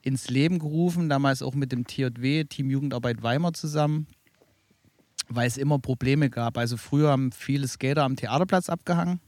ins 0.05 0.29
Leben 0.29 0.59
gerufen, 0.59 1.09
damals 1.09 1.43
auch 1.43 1.55
mit 1.55 1.73
dem 1.73 1.87
TJW, 1.87 2.45
Team 2.45 2.71
Jugendarbeit 2.71 3.23
Weimar 3.23 3.55
zusammen, 3.55 4.07
weil 5.29 5.47
es 5.49 5.57
immer 5.57 5.79
Probleme 5.79 6.29
gab. 6.31 6.59
Also 6.59 6.77
früher 6.77 7.11
haben 7.11 7.33
viele 7.33 7.67
Skater 7.67 8.05
am 8.05 8.15
Theaterplatz 8.17 8.69
abgehangen, 8.69 9.21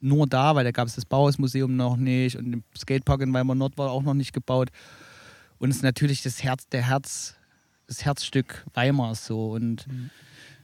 nur 0.00 0.26
da, 0.26 0.54
weil 0.56 0.64
da 0.64 0.70
gab 0.70 0.88
es 0.88 0.94
das 0.94 1.04
Bauhausmuseum 1.04 1.76
noch 1.76 1.96
nicht 1.96 2.36
und 2.36 2.50
der 2.52 2.60
Skatepark 2.76 3.20
in 3.20 3.32
Weimar 3.32 3.54
Nord 3.54 3.76
war 3.78 3.90
auch 3.90 4.02
noch 4.02 4.14
nicht 4.14 4.32
gebaut. 4.32 4.70
Und 5.58 5.70
es 5.70 5.76
ist 5.76 5.82
natürlich 5.82 6.22
das 6.22 6.42
Herz, 6.42 6.66
der 6.68 6.88
Herz, 6.88 7.36
das 7.86 8.04
Herzstück 8.04 8.64
Weimars 8.74 9.26
so 9.26 9.52
und 9.52 9.86
Mhm. 9.86 10.10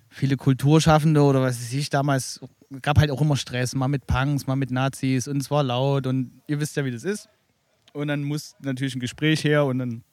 viele 0.09 0.37
Kulturschaffende 0.37 1.23
oder 1.23 1.43
was 1.43 1.61
weiß 1.61 1.73
ich 1.75 1.91
damals 1.91 2.41
gab 2.83 2.99
halt 2.99 3.11
auch 3.11 3.21
immer 3.21 3.37
Stress, 3.37 3.75
mal 3.75 3.89
mit 3.89 4.07
Punks, 4.07 4.47
mal 4.47 4.57
mit 4.57 4.71
Nazis 4.71 5.29
und 5.29 5.39
es 5.43 5.51
war 5.51 5.63
laut 5.63 6.07
und 6.07 6.33
ihr 6.49 6.61
wisst 6.61 6.77
ja, 6.77 6.85
wie 6.85 6.91
das 6.91 7.05
ist. 7.05 7.29
Und 7.99 8.07
dann 8.07 8.23
muss 8.23 8.55
natürlich 8.61 8.95
ein 8.95 9.01
Gespräch 9.01 9.43
her 9.43 9.65
und 9.65 9.81
dann, 9.81 10.05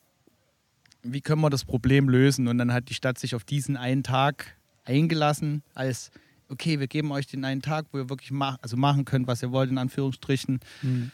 wie 1.04 1.22
können 1.22 1.42
wir 1.42 1.52
das 1.52 1.66
Problem 1.66 2.10
lösen? 2.10 2.48
Und 2.48 2.58
dann 2.58 2.74
hat 2.74 2.90
die 2.90 2.96
Stadt 2.96 3.20
sich 3.20 3.36
auf 3.36 3.44
diesen 3.44 3.78
einen 3.78 4.02
Tag 4.02 4.58
eingelassen, 4.86 5.62
als, 5.76 6.10
okay, 6.50 6.80
wir 6.80 6.88
geben 6.88 7.12
euch 7.12 7.28
den 7.28 7.46
einen 7.46 7.62
Tag, 7.62 7.86
wo 7.92 8.00
ihr 8.00 8.10
wirklich 8.10 8.32
mach, 8.32 8.58
also 8.64 8.76
machen 8.76 9.06
könnt, 9.06 9.28
was 9.28 9.44
ihr 9.44 9.52
wollt, 9.52 9.70
in 9.70 9.78
Anführungsstrichen. 9.78 10.62
Mhm. 10.82 11.12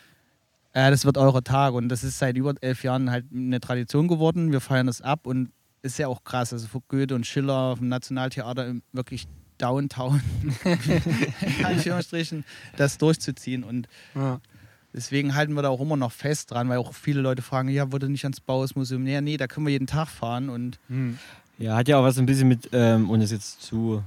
Äh, 0.72 0.92
das 0.92 1.04
wird 1.04 1.18
euer 1.18 1.44
Tag 1.44 1.74
und 1.74 1.90
das 1.90 2.06
ist 2.06 2.20
seit 2.20 2.38
über 2.38 2.54
elf 2.62 2.86
Jahren 2.86 3.12
halt 3.12 3.26
eine 3.34 3.60
Tradition 3.60 4.08
geworden. 4.08 4.54
Wir 4.54 4.62
feiern 4.62 4.88
das 4.88 5.02
ab 5.02 5.28
und 5.28 5.52
ist 5.82 6.00
ja 6.00 6.08
auch 6.08 6.24
krass. 6.24 6.54
Also 6.54 6.70
für 6.70 6.80
Goethe 6.88 7.16
und 7.16 7.28
Schiller 7.28 7.76
vom 7.76 7.90
Nationaltheater 7.90 8.76
wirklich 8.94 9.28
Downtown, 9.58 10.22
in 10.64 11.66
Anführungsstrichen, 11.66 12.46
das 12.78 12.98
durchzuziehen. 12.98 13.66
Und 13.66 13.90
Ja. 14.16 14.40
Deswegen 14.94 15.36
halten 15.36 15.54
wir 15.54 15.62
da 15.62 15.70
auch 15.70 15.82
immer 15.82 15.98
noch 15.98 16.12
fest 16.12 16.52
dran, 16.52 16.70
weil 16.70 16.78
auch 16.78 16.94
viele 16.94 17.22
Leute 17.22 17.42
fragen, 17.42 17.70
ja, 17.70 17.92
wurde 17.92 18.10
nicht 18.10 18.24
ans 18.26 18.40
Bauhausmuseum? 18.42 19.04
Nee, 19.04 19.20
nee, 19.22 19.38
da 19.38 19.48
können 19.48 19.66
wir 19.66 19.72
jeden 19.72 19.88
Tag 19.88 20.08
fahren 20.10 20.50
und 20.50 20.80
Mhm. 20.88 21.18
Ja, 21.58 21.76
hat 21.76 21.88
ja 21.88 21.98
auch 22.00 22.04
was 22.04 22.18
ein 22.18 22.26
bisschen 22.26 22.48
mit, 22.48 22.70
ähm, 22.74 23.10
ohne 23.12 23.24
es 23.24 23.32
jetzt 23.32 23.62
zu 23.62 24.04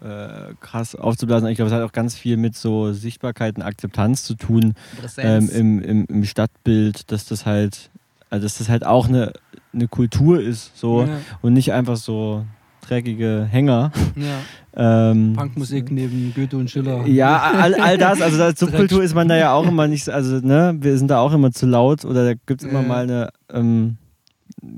äh, 0.00 0.54
krass 0.60 0.94
aufzublasen, 0.94 1.48
ich 1.48 1.56
glaube, 1.56 1.68
es 1.70 1.74
hat 1.74 1.82
auch 1.82 1.90
ganz 1.92 2.14
viel 2.14 2.36
mit 2.36 2.54
so 2.56 2.92
Sichtbarkeit 2.92 3.56
und 3.56 3.62
Akzeptanz 3.62 4.22
zu 4.22 4.34
tun 4.36 4.74
ähm, 5.18 5.48
im, 5.50 5.80
im, 5.82 6.04
im 6.06 6.24
Stadtbild, 6.24 7.10
dass 7.10 7.24
das 7.26 7.44
halt, 7.46 7.90
also 8.30 8.44
dass 8.44 8.58
das 8.58 8.68
halt 8.68 8.86
auch 8.86 9.08
eine, 9.08 9.32
eine 9.72 9.88
Kultur 9.88 10.40
ist, 10.40 10.78
so 10.78 11.06
Ja. 11.06 11.18
und 11.40 11.54
nicht 11.54 11.72
einfach 11.72 11.96
so 11.96 12.46
dreckige 12.82 13.46
Hänger. 13.50 13.92
ja. 14.16 14.24
Ähm, 14.74 15.34
Punkmusik 15.36 15.90
neben 15.90 16.32
Goethe 16.34 16.56
und 16.56 16.70
Schiller. 16.70 17.06
Ja, 17.06 17.42
all, 17.60 17.74
all 17.74 17.98
das, 17.98 18.22
also 18.22 18.42
als 18.42 18.58
Subkultur 18.60 19.02
ist 19.02 19.14
man 19.14 19.28
da 19.28 19.36
ja 19.36 19.52
auch 19.52 19.66
immer 19.68 19.86
nicht, 19.86 20.04
so- 20.04 20.12
also 20.12 20.36
ne, 20.40 20.74
wir 20.80 20.96
sind 20.96 21.08
da 21.10 21.18
auch 21.18 21.34
immer 21.34 21.52
zu 21.52 21.66
laut 21.66 22.06
oder 22.06 22.24
da 22.24 22.32
gibt 22.46 22.62
es 22.62 22.66
immer 22.70 22.80
Ja. 22.80 22.88
mal 22.88 23.02
eine, 23.02 23.28
ähm, 23.52 23.98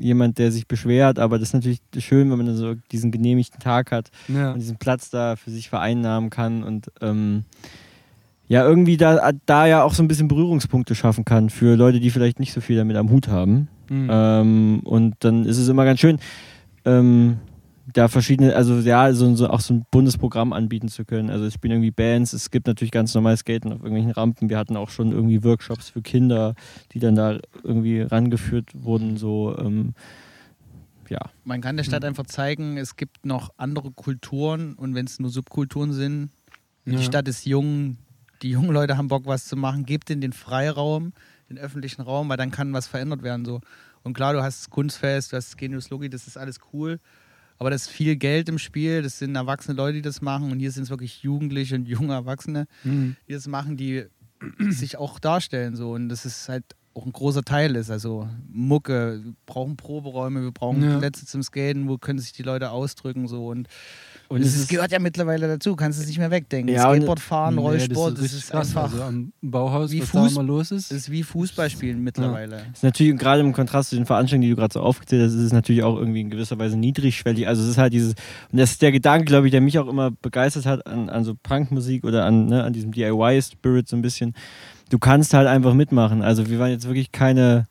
jemand, 0.01 0.39
der 0.39 0.51
sich 0.51 0.67
beschwert, 0.67 1.21
aber 1.21 1.39
das 1.39 1.51
ist 1.51 1.53
natürlich 1.55 1.79
schön, 1.99 2.29
wenn 2.29 2.39
man 2.39 2.57
so 2.57 2.75
diesen 2.91 3.13
genehmigten 3.13 3.61
Tag 3.61 3.93
hat 3.93 4.11
Ja. 4.27 4.51
und 4.51 4.59
diesen 4.59 4.79
Platz 4.79 5.11
da 5.11 5.37
für 5.37 5.53
sich 5.53 5.69
vereinnahmen 5.69 6.29
kann 6.29 6.65
und 6.65 6.91
ähm, 7.01 7.45
ja, 8.49 8.65
irgendwie 8.65 8.97
da, 8.97 9.31
da 9.47 9.67
ja 9.67 9.85
auch 9.85 9.95
so 9.95 10.03
ein 10.03 10.09
bisschen 10.09 10.27
Berührungspunkte 10.27 10.97
schaffen 10.97 11.25
kann 11.25 11.51
für 11.51 11.77
Leute, 11.77 12.01
die 12.01 12.11
vielleicht 12.11 12.41
nicht 12.41 12.53
so 12.53 12.61
viel 12.61 12.77
damit 12.79 12.97
am 12.97 13.11
Hut 13.11 13.29
haben. 13.29 13.69
Mhm. 13.89 14.09
Ähm, 14.11 14.81
und 14.83 15.15
dann 15.21 15.45
ist 15.47 15.59
es 15.59 15.69
immer 15.69 15.85
ganz 15.85 16.01
schön, 16.01 16.19
ähm, 16.85 17.37
da 17.95 18.09
verschiedene, 18.09 18.55
also 18.55 18.81
ja, 18.81 19.13
so, 19.15 19.35
so 19.37 19.49
auch 19.49 19.61
so 19.61 19.73
ein 19.75 19.87
Bundesprogramm 19.91 20.53
anbieten 20.53 20.89
zu 20.89 21.05
können. 21.05 21.31
Also 21.31 21.47
es 21.47 21.55
spielen 21.55 21.73
irgendwie 21.75 21.93
Bands, 21.93 22.33
es 22.33 22.51
gibt 22.51 22.67
natürlich 22.67 22.91
ganz 22.91 23.15
normal 23.15 23.37
Skaten 23.37 23.73
auf 23.73 23.79
irgendwelchen 23.79 24.11
Rampen. 24.11 24.51
Wir 24.51 24.59
hatten 24.59 24.77
auch 24.77 24.91
schon 24.91 25.13
irgendwie 25.13 25.43
Workshops 25.45 25.91
für 25.91 26.03
Kinder, 26.03 26.55
die 26.93 26.99
dann 26.99 27.15
da 27.15 27.39
irgendwie 27.63 28.01
rangeführt 28.03 28.71
wurden. 28.75 29.17
So, 29.17 29.57
ähm, 29.59 29.95
ja. 31.09 31.21
Man 31.45 31.61
kann 31.61 31.77
der 31.77 31.85
Stadt 31.85 32.05
einfach 32.05 32.27
zeigen, 32.27 32.77
es 32.77 32.97
gibt 32.97 33.25
noch 33.25 33.51
andere 33.57 33.93
Kulturen 33.93 34.75
und 34.75 34.95
wenn 34.95 35.07
es 35.07 35.21
nur 35.21 35.31
Subkulturen 35.31 35.93
sind, 35.93 36.31
Ja. 36.87 36.97
die 36.99 37.05
Stadt 37.05 37.29
ist 37.29 37.47
jung, 37.47 37.97
die 38.43 38.51
jungen 38.51 38.71
Leute 38.73 38.97
haben 38.97 39.09
Bock, 39.09 39.27
was 39.27 39.47
zu 39.47 39.57
machen, 39.57 39.87
gebt 39.87 40.11
ihnen 40.11 40.21
den 40.21 40.33
Freiraum, 40.33 41.13
den 41.49 41.59
öffentlichen 41.59 42.03
Raum, 42.03 42.29
weil 42.29 42.37
dann 42.39 42.51
kann 42.51 42.73
was 42.73 42.89
verändert 42.89 43.23
werden. 43.23 43.45
So. 43.45 43.61
Und 44.03 44.15
klar, 44.15 44.33
du 44.33 44.43
hast 44.43 44.63
das 44.63 44.71
Kunstfest, 44.71 45.33
du 45.33 45.37
hast 45.37 45.51
das 45.51 45.57
Genius 45.57 45.91
Logi, 45.91 46.11
das 46.11 46.27
ist 46.27 46.37
alles 46.37 46.59
cool, 46.73 46.99
aber 47.59 47.71
das 47.71 47.83
ist 47.83 47.91
viel 47.91 48.17
Geld 48.17 48.49
im 48.49 48.59
Spiel, 48.59 49.03
das 49.03 49.19
sind 49.19 49.35
erwachsene 49.37 49.77
Leute, 49.77 49.95
die 49.97 50.03
das 50.03 50.21
machen 50.23 50.51
und 50.53 50.59
hier 50.59 50.71
sind 50.73 50.85
es 50.85 50.91
wirklich 50.91 51.23
Jugendliche 51.23 51.75
und 51.77 51.87
junge 51.89 52.15
Erwachsene, 52.15 52.67
Mhm. 52.85 53.17
die 53.29 53.33
das 53.33 53.47
machen, 53.47 53.77
die 53.77 54.05
sich 54.71 54.97
auch 54.97 55.19
darstellen 55.19 55.77
so 55.77 55.93
und 55.93 56.09
das 56.09 56.25
ist 56.27 56.49
halt 56.49 56.65
auch 56.97 57.07
ein 57.07 57.13
großer 57.13 57.43
Teil 57.43 57.75
ist. 57.75 57.91
Also 57.91 58.29
Mucke, 58.53 59.21
wir 59.25 59.33
brauchen 59.47 59.77
Proberäume, 59.77 60.43
wir 60.43 60.53
brauchen 60.53 60.81
Ja. 60.83 60.99
Plätze 60.99 61.27
zum 61.27 61.43
Skaten, 61.43 61.89
wo 61.89 61.99
können 61.99 62.21
sich 62.21 62.33
die 62.33 62.45
Leute 62.45 62.71
ausdrücken 62.71 63.27
so 63.27 63.49
und, 63.49 63.67
Und 64.29 64.41
das 64.41 64.49
es 64.49 64.55
ist, 64.55 64.61
ist- 64.63 64.69
gehört 64.71 64.91
ja 64.91 64.99
mittlerweile 64.99 65.47
dazu, 65.47 65.77
kannst 65.77 66.01
es 66.01 66.07
nicht 66.07 66.19
mehr 66.19 66.31
wegdenken. 66.31 66.73
Ja, 66.75 66.83
Skateboard 66.91 67.21
fahren, 67.21 67.55
Nee, 67.57 67.61
Rollsport, 67.61 68.15
das 68.19 68.25
ist, 68.25 68.35
richtig 68.35 68.51
krass. 68.51 68.69
einfach 68.69 68.93
Also 68.93 69.03
am 69.03 69.33
Bauhaus, 69.43 69.91
wie 69.93 70.01
was 70.03 70.09
Fuß- 70.09 70.13
da 70.13 70.27
immer 70.29 70.43
los 70.43 70.71
ist. 70.71 70.91
das 70.91 70.99
ist 70.99 71.11
wie 71.11 71.23
Fußballspielen 71.23 72.03
mittlerweile. 72.03 72.57
Das 72.57 72.79
ist 72.79 72.83
natürlich 72.85 73.17
gerade 73.19 73.41
im 73.43 73.53
Kontrast 73.53 73.91
zu 73.91 73.97
den 73.97 74.07
Veranstaltungen, 74.07 74.43
die 74.43 74.51
du 74.51 74.57
gerade 74.57 74.73
so 74.73 74.81
aufgezählt 74.81 75.23
hast, 75.23 75.35
ist 75.35 75.41
es 75.43 75.53
natürlich 75.53 75.83
auch 75.83 75.97
irgendwie 75.99 76.23
in 76.23 76.31
gewisser 76.31 76.59
Weise 76.59 76.77
niedrigschwellig. 76.77 77.47
Also 77.47 77.63
es 77.63 77.69
ist 77.69 77.79
halt 77.79 77.93
dieses, 77.93 78.15
und 78.51 78.59
das 78.59 78.73
ist 78.73 78.83
der 78.83 78.93
Gedanke, 78.93 79.27
glaube 79.27 79.47
ich, 79.47 79.51
der 79.51 79.61
mich 79.61 79.79
auch 79.79 79.89
immer 79.89 80.11
begeistert 80.11 80.67
hat 80.67 80.87
an, 80.87 81.09
an 81.11 81.25
so 81.25 81.35
Punkmusik 81.35 82.05
oder 82.05 82.25
an, 82.25 82.47
ne, 82.47 82.65
an 82.65 82.73
diesem 82.73 82.93
DIY-Spirit 82.93 83.89
so 83.89 83.97
ein 83.97 84.03
bisschen. 84.03 84.35
Du 84.91 84.99
kannst 84.99 85.35
halt 85.35 85.49
einfach 85.49 85.75
mitmachen. 85.75 86.23
Also 86.23 86.49
wir 86.49 86.59
waren 86.59 86.71
jetzt 86.71 86.87
wirklich 86.87 87.13
keine 87.13 87.67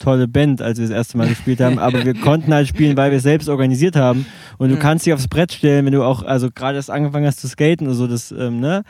tolle 0.00 0.26
Band, 0.26 0.60
als 0.60 0.78
wir 0.78 0.86
das 0.88 0.94
erste 0.96 1.16
Mal 1.16 1.28
gespielt 1.28 1.60
haben, 1.60 1.78
aber 1.78 2.04
wir 2.04 2.14
konnten 2.14 2.52
halt 2.52 2.66
spielen, 2.66 2.96
weil 2.96 3.10
wir 3.12 3.18
es 3.18 3.22
selbst 3.22 3.48
organisiert 3.48 3.94
haben. 3.94 4.26
Und 4.58 4.70
du 4.70 4.74
Mhm. 4.76 4.80
kannst 4.80 5.06
dich 5.06 5.12
aufs 5.14 5.28
Brett 5.28 5.52
stellen, 5.52 5.86
wenn 5.86 5.92
du 5.92 6.02
auch, 6.02 6.22
also 6.24 6.50
gerade 6.50 6.76
erst 6.76 6.90
angefangen 6.90 7.26
hast 7.26 7.40
zu 7.40 7.46
skaten 7.48 7.86
und 7.86 7.94
so, 7.94 8.08
das, 8.08 8.32
ähm, 8.32 8.58
ne? 8.58 8.82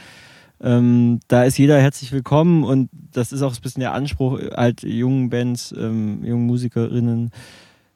Ähm, 0.63 1.21
da 1.29 1.45
ist 1.45 1.57
jeder 1.59 1.81
herzlich 1.81 2.13
willkommen 2.13 2.65
und 2.65 2.91
das 3.13 3.33
ist 3.33 3.41
auch 3.43 3.55
ein 3.55 3.61
bisschen 3.63 3.81
der 3.81 3.95
Anspruch, 3.95 4.39
halt 4.55 4.83
jungen 4.83 5.31
Bands, 5.31 5.75
ähm, 5.77 6.23
jungen 6.23 6.47
Musikerinnen 6.47 7.31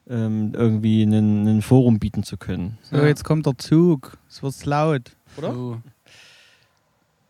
ähm, 0.08 0.52
irgendwie 0.54 1.02
einen, 1.02 1.46
einen 1.46 1.62
Forum 1.62 1.98
bieten 1.98 2.22
zu 2.22 2.36
können. 2.38 2.78
So, 2.82 2.96
Ja. 2.96 3.06
jetzt 3.06 3.22
kommt 3.24 3.44
der 3.46 3.56
Zug. 3.58 4.16
Es 4.28 4.42
wird 4.42 4.64
laut. 4.66 5.12
Oder? 5.36 5.52
So, 5.52 5.78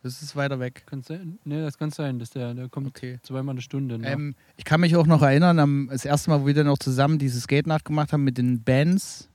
Das 0.05 0.21
ist 0.23 0.37
weiter 0.37 0.61
weg. 0.61 0.85
kann 0.87 1.03
sein. 1.03 1.39
Nee, 1.45 1.63
das 1.63 1.79
kann 1.79 1.91
sein, 1.91 2.19
dass 2.19 2.29
der, 2.31 2.53
der 2.53 2.69
kommt 2.69 2.89
Okay. 2.89 3.19
zweimal 3.23 3.55
eine 3.55 3.63
Stunde. 3.63 3.99
Ne? 3.99 4.07
Ähm, 4.13 4.35
ich 4.59 4.65
kann 4.65 4.81
mich 4.83 4.95
auch 4.97 5.07
noch 5.07 5.23
erinnern, 5.23 5.59
am, 5.59 5.89
das 5.91 6.05
erste 6.05 6.29
Mal, 6.31 6.43
wo 6.43 6.47
wir 6.47 6.53
dann 6.55 6.67
noch 6.67 6.79
zusammen 6.79 7.19
diese 7.19 7.41
Skate-Nacht 7.41 7.87
gemacht 7.87 8.13
haben 8.13 8.23
mit 8.23 8.37
den 8.37 8.63
Bands, 8.63 9.31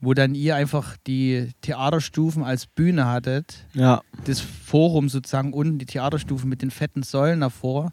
wo 0.00 0.14
dann 0.14 0.34
ihr 0.34 0.56
einfach 0.56 0.96
die 1.06 1.50
Theaterstufen 1.60 2.42
als 2.42 2.66
Bühne 2.66 3.04
hattet. 3.06 3.66
Ja, 3.74 4.00
Das 4.24 4.40
Forum 4.40 5.10
sozusagen 5.10 5.52
unten, 5.52 5.78
die 5.78 5.86
Theaterstufen 5.86 6.48
mit 6.48 6.62
den 6.62 6.70
fetten 6.70 7.02
Säulen 7.02 7.40
davor, 7.40 7.92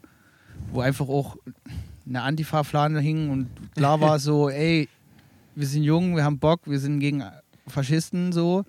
wo 0.72 0.80
einfach 0.80 1.08
auch 1.08 1.36
eine 2.08 2.22
Antifa-Flane 2.22 2.98
hing 3.00 3.28
und 3.28 3.48
klar 3.74 4.00
war 4.00 4.18
so, 4.20 4.48
ey, 4.48 4.88
wir 5.54 5.66
sind 5.66 5.82
jung, 5.82 6.16
wir 6.16 6.24
haben 6.24 6.38
Bock, 6.38 6.60
wir 6.64 6.78
sind 6.78 6.98
gegen 7.00 7.22
Faschisten 7.66 8.32
so, 8.32 8.64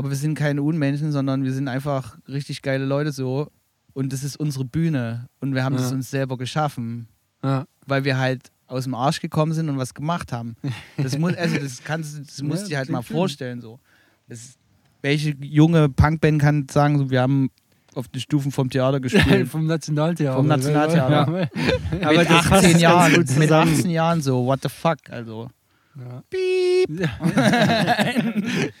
aber 0.00 0.08
wir 0.08 0.16
sind 0.16 0.34
keine 0.34 0.62
Unmenschen, 0.62 1.12
sondern 1.12 1.44
wir 1.44 1.52
sind 1.52 1.68
einfach 1.68 2.16
richtig 2.26 2.62
geile 2.62 2.86
Leute 2.86 3.12
so 3.12 3.48
und 3.92 4.14
das 4.14 4.24
ist 4.24 4.38
unsere 4.40 4.64
Bühne 4.64 5.26
und 5.40 5.54
wir 5.54 5.62
haben 5.62 5.74
Ja. 5.74 5.82
das 5.82 5.92
uns 5.92 6.10
selber 6.10 6.38
geschaffen, 6.38 7.06
ja. 7.44 7.66
weil 7.86 8.04
wir 8.04 8.16
halt 8.16 8.50
aus 8.66 8.84
dem 8.84 8.94
Arsch 8.94 9.20
gekommen 9.20 9.52
sind 9.52 9.68
und 9.68 9.76
was 9.76 9.92
gemacht 9.92 10.32
haben. 10.32 10.56
Das 10.96 11.18
muss, 11.18 11.34
also 11.34 11.58
das 11.58 11.82
kannst 11.84 12.18
das 12.18 12.40
musst 12.40 12.64
du 12.64 12.68
dir 12.70 12.78
halt 12.78 12.88
mal 12.88 13.02
schön. 13.02 13.14
vorstellen 13.14 13.60
so. 13.60 13.78
Das, 14.26 14.56
welche 15.02 15.34
junge 15.42 15.90
Punkband 15.90 16.40
kann 16.40 16.66
sagen, 16.70 16.96
so, 16.98 17.10
wir 17.10 17.20
haben 17.20 17.50
auf 17.94 18.08
den 18.08 18.22
Stufen 18.22 18.52
vom 18.52 18.70
Theater 18.70 19.00
gespielt? 19.06 19.48
Vom 19.48 19.66
Nationaltheater. 19.66 20.36
Vom 20.36 20.46
Nationaltheater. 20.46 21.10
Ja. 21.10 22.06
Aber 22.08 22.18
mit 22.18 22.30
das 22.30 22.48
passt 22.48 22.52
18 22.64 22.70
ganz 22.70 22.80
Jahren, 22.82 23.12
mit 23.18 23.28
zusammen. 23.28 23.74
18 23.74 23.90
Jahren 23.90 24.22
so, 24.22 24.46
what 24.46 24.60
the 24.62 24.68
fuck, 24.70 24.98
also. 25.10 25.50
Ja. 25.98 26.22
Piep. 26.30 26.88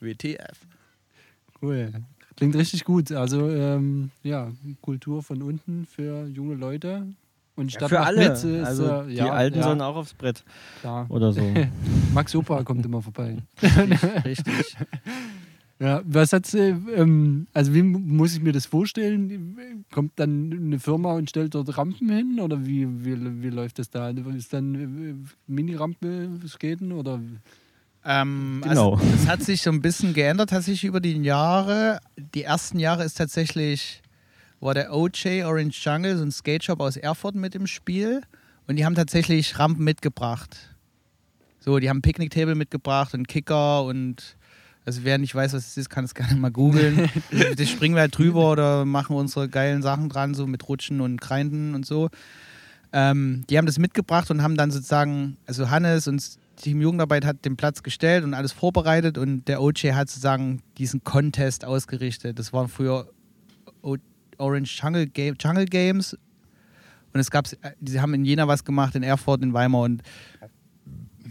WTF. 0.00 0.66
Cool. 1.62 1.92
Klingt 2.36 2.56
richtig 2.56 2.84
gut. 2.84 3.12
Also, 3.12 3.50
ähm, 3.50 4.10
ja, 4.22 4.50
Kultur 4.80 5.22
von 5.22 5.42
unten 5.42 5.86
für 5.86 6.26
junge 6.26 6.54
Leute. 6.54 7.06
Und 7.56 7.66
die 7.66 7.74
Ja, 7.74 7.80
Stadt 7.80 7.88
für 7.90 8.00
alle. 8.00 8.20
Mit, 8.20 8.32
ist, 8.32 8.44
also 8.64 8.86
äh, 8.86 9.08
die 9.08 9.14
ja, 9.16 9.30
Alten 9.32 9.58
ja, 9.58 9.64
sollen 9.64 9.80
auch 9.82 9.96
aufs 9.96 10.14
Brett 10.14 10.42
Klar. 10.80 11.06
oder 11.10 11.32
so. 11.32 11.42
Max 12.14 12.34
Opa 12.34 12.62
kommt 12.64 12.86
immer 12.86 13.02
vorbei. 13.02 13.36
Richtig. 14.24 14.24
richtig. 14.24 14.76
Ja, 15.80 16.02
was 16.04 16.34
hat 16.34 16.44
sie, 16.44 16.76
ähm, 16.94 17.46
also 17.54 17.72
wie 17.72 17.82
muss 17.82 18.34
ich 18.34 18.42
mir 18.42 18.52
das 18.52 18.66
vorstellen? 18.66 19.84
Kommt 19.90 20.12
dann 20.16 20.52
eine 20.52 20.78
Firma 20.78 21.14
und 21.14 21.30
stellt 21.30 21.54
dort 21.54 21.78
Rampen 21.78 22.10
hin 22.10 22.38
oder 22.38 22.66
wie, 22.66 22.86
wie, 23.02 23.42
wie 23.42 23.48
läuft 23.48 23.78
das 23.78 23.88
da? 23.88 24.10
Ist 24.10 24.52
dann 24.52 24.74
äh, 24.74 25.14
Mini-Rampe 25.46 26.28
skaten 26.46 26.92
oder? 26.92 27.18
Ähm, 28.04 28.60
Genau. 28.62 28.96
Also, 28.96 29.14
es 29.14 29.26
hat 29.26 29.42
sich 29.42 29.62
so 29.62 29.70
ein 29.70 29.80
bisschen 29.80 30.12
geändert 30.12 30.50
tatsächlich 30.50 30.84
über 30.84 31.00
die 31.00 31.16
Jahre. 31.22 32.00
Die 32.34 32.42
ersten 32.42 32.78
Jahre 32.78 33.04
ist 33.04 33.14
tatsächlich, 33.16 34.02
war 34.60 34.74
der 34.74 34.94
OJ 34.94 35.44
Orange 35.44 35.82
Jungle, 35.82 36.18
so 36.18 36.22
ein 36.24 36.30
Skate 36.30 36.64
Shop 36.64 36.80
aus 36.80 36.98
Erfurt 36.98 37.34
mit 37.34 37.54
im 37.54 37.66
Spiel. 37.66 38.20
Und 38.66 38.76
die 38.76 38.84
haben 38.84 38.94
tatsächlich 38.94 39.58
Rampen 39.58 39.84
mitgebracht. 39.84 40.76
So, 41.58 41.78
die 41.78 41.88
haben 41.88 42.02
Picknicktable 42.02 42.54
mitgebracht 42.54 43.14
und 43.14 43.28
Kicker 43.28 43.82
und 43.84 44.36
also 44.90 45.04
wer 45.04 45.18
nicht 45.18 45.36
weiß, 45.36 45.52
was 45.52 45.68
es 45.68 45.76
ist, 45.76 45.88
kann 45.88 46.04
es 46.04 46.14
gerne 46.16 46.34
mal 46.34 46.50
googeln. 46.50 47.08
das 47.56 47.68
springen 47.68 47.94
wir 47.94 48.00
halt 48.00 48.18
drüber 48.18 48.50
oder 48.50 48.84
machen 48.84 49.14
unsere 49.14 49.48
geilen 49.48 49.82
Sachen 49.82 50.08
dran, 50.08 50.34
so 50.34 50.48
mit 50.48 50.68
Rutschen 50.68 51.00
und 51.00 51.20
Grinden 51.20 51.76
und 51.76 51.86
so. 51.86 52.10
Ähm, 52.92 53.44
die 53.48 53.56
haben 53.56 53.66
das 53.66 53.78
mitgebracht 53.78 54.32
und 54.32 54.42
haben 54.42 54.56
dann 54.56 54.72
sozusagen, 54.72 55.36
also 55.46 55.70
Hannes 55.70 56.08
und 56.08 56.28
Team 56.56 56.80
Jugendarbeit 56.80 57.24
hat 57.24 57.44
den 57.44 57.56
Platz 57.56 57.84
gestellt 57.84 58.24
und 58.24 58.34
alles 58.34 58.50
vorbereitet 58.50 59.16
und 59.16 59.46
der 59.46 59.62
OJ 59.62 59.92
hat 59.92 60.08
sozusagen 60.08 60.60
diesen 60.76 61.04
Contest 61.04 61.64
ausgerichtet. 61.64 62.40
Das 62.40 62.52
waren 62.52 62.68
früher 62.68 63.08
Orange 64.38 64.80
Jungle, 64.82 65.06
Game, 65.06 65.36
Jungle 65.40 65.66
Games 65.66 66.18
und 67.12 67.20
es 67.20 67.30
gab, 67.30 67.46
die 67.78 68.00
haben 68.00 68.12
in 68.14 68.24
Jena 68.24 68.48
was 68.48 68.64
gemacht, 68.64 68.96
in 68.96 69.04
Erfurt, 69.04 69.40
in 69.42 69.52
Weimar 69.52 69.82
und 69.82 70.02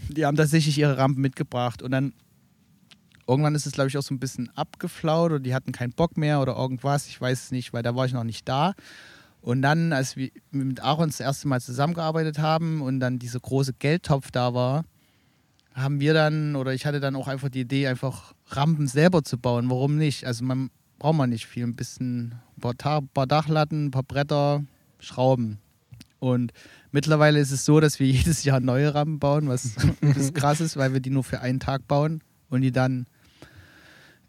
die 0.08 0.26
haben 0.26 0.38
tatsächlich 0.38 0.78
ihre 0.78 0.98
Rampen 0.98 1.22
mitgebracht 1.22 1.82
und 1.82 1.92
dann 1.92 2.14
irgendwann 3.30 3.54
ist 3.54 3.68
es, 3.68 3.74
glaube 3.74 3.90
ich, 3.90 3.98
auch 3.98 4.02
so 4.02 4.14
ein 4.14 4.20
bisschen 4.20 4.50
abgeflaut 4.56 5.32
oder 5.32 5.40
die 5.40 5.54
hatten 5.54 5.72
keinen 5.72 5.94
Bock 5.94 6.18
mehr 6.18 6.42
oder 6.42 6.56
irgendwas. 6.56 7.08
Ich 7.08 7.22
weiß 7.22 7.44
es 7.44 7.52
nicht, 7.52 7.74
weil 7.74 7.84
da 7.84 7.96
war 7.96 8.08
ich 8.08 8.14
noch 8.14 8.24
nicht 8.24 8.50
da. 8.50 8.74
Und 9.42 9.62
dann, 9.62 9.94
als 9.94 10.18
wir 10.18 10.32
mit 10.52 10.82
Aaron 10.82 11.10
das 11.10 11.20
erste 11.20 11.48
Mal 11.48 11.62
zusammengearbeitet 11.62 12.40
haben 12.40 12.82
und 12.82 13.00
dann 13.00 13.20
dieser 13.20 13.40
große 13.40 13.74
Geldtopf 13.74 14.32
da 14.32 14.54
war, 14.54 14.84
haben 15.76 16.00
wir 16.00 16.14
dann, 16.14 16.56
oder 16.56 16.74
ich 16.74 16.88
hatte 16.88 17.00
dann 17.00 17.16
auch 17.16 17.28
einfach 17.28 17.50
die 17.50 17.62
Idee, 17.62 17.88
einfach 17.88 18.34
Rampen 18.48 18.88
selber 18.88 19.24
zu 19.24 19.38
bauen. 19.38 19.70
Warum 19.70 19.98
nicht? 19.98 20.26
Also 20.26 20.44
man 20.44 20.72
braucht 20.98 21.16
man 21.16 21.30
nicht 21.30 21.46
viel. 21.46 21.64
Ein 21.64 21.76
bisschen, 21.76 22.36
ein 22.62 22.76
paar, 23.14 23.28
Dachlatten, 23.28 23.86
ein 23.86 23.92
paar 23.92 24.04
Bretter, 24.04 24.64
Schrauben. 25.00 25.60
Und 26.18 26.52
mittlerweile 26.92 27.40
ist 27.40 27.52
es 27.52 27.64
so, 27.64 27.80
dass 27.80 28.00
wir 28.00 28.08
jedes 28.12 28.44
Jahr 28.44 28.60
neue 28.60 28.94
Rampen 28.94 29.20
bauen, 29.20 29.48
was 29.48 29.76
krass 30.34 30.60
ist, 30.62 30.76
weil 30.76 30.94
wir 30.94 31.00
die 31.00 31.12
nur 31.12 31.24
für 31.24 31.40
einen 31.42 31.60
Tag 31.60 31.88
bauen 31.88 32.22
und 32.50 32.62
die 32.62 32.72
dann 32.72 33.06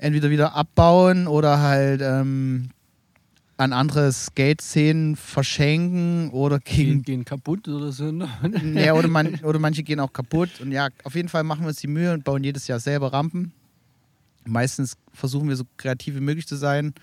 entweder 0.00 0.30
wieder 0.30 0.54
abbauen 0.54 1.26
oder 1.26 1.60
halt 1.60 2.00
ähm, 2.02 2.70
an 3.58 3.72
andere 3.74 4.10
Skate-Szenen 4.12 5.16
verschenken 5.16 6.30
oder 6.30 6.58
Gehen, 6.58 7.02
gehen 7.02 7.24
kaputt 7.26 7.68
oder 7.68 7.92
so? 7.92 8.10
ne? 8.10 8.26
Ja, 8.74 8.94
oder, 8.94 9.08
man, 9.08 9.34
oder 9.44 9.58
manche 9.58 9.82
gehen 9.82 10.00
auch 10.00 10.12
kaputt. 10.12 10.60
Und 10.60 10.72
ja, 10.72 10.88
auf 11.04 11.14
jeden 11.14 11.28
Fall 11.28 11.44
machen 11.44 11.62
wir 11.62 11.68
uns 11.68 11.76
die 11.80 11.86
Mühe 11.86 12.12
und 12.14 12.24
bauen 12.24 12.42
jedes 12.42 12.66
Jahr 12.66 12.80
selber 12.80 13.12
Rampen. 13.12 13.52
Meistens 14.46 14.96
versuchen 15.12 15.48
wir 15.50 15.56
so 15.56 15.64
kreativ 15.76 16.14
wie 16.16 16.20
möglich 16.20 16.46
zu 16.46 16.56
sein. 16.56 16.94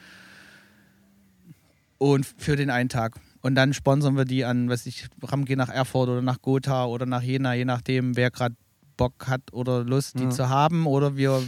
Und 1.99 2.25
für 2.37 2.55
den 2.55 2.69
einen 2.69 2.89
Tag. 2.89 3.15
Und 3.41 3.55
dann 3.55 3.73
sponsern 3.73 4.17
wir 4.17 4.25
die 4.25 4.43
an, 4.45 4.69
weiß 4.69 4.85
ich, 4.87 5.07
Rampen 5.21 5.45
gehen 5.45 5.57
nach 5.57 5.69
Erfurt 5.69 6.09
oder 6.09 6.21
nach 6.21 6.41
Gotha 6.41 6.85
oder 6.85 7.05
nach 7.05 7.21
Jena, 7.21 7.53
je 7.53 7.65
nachdem, 7.65 8.15
wer 8.15 8.29
gerade 8.31 8.55
Bock 8.97 9.27
hat 9.27 9.41
oder 9.51 9.83
Lust, 9.83 10.17
die 10.19 10.23
Ja. 10.23 10.29
zu 10.31 10.49
haben. 10.49 10.87
Oder 10.87 11.15
wir 11.17 11.41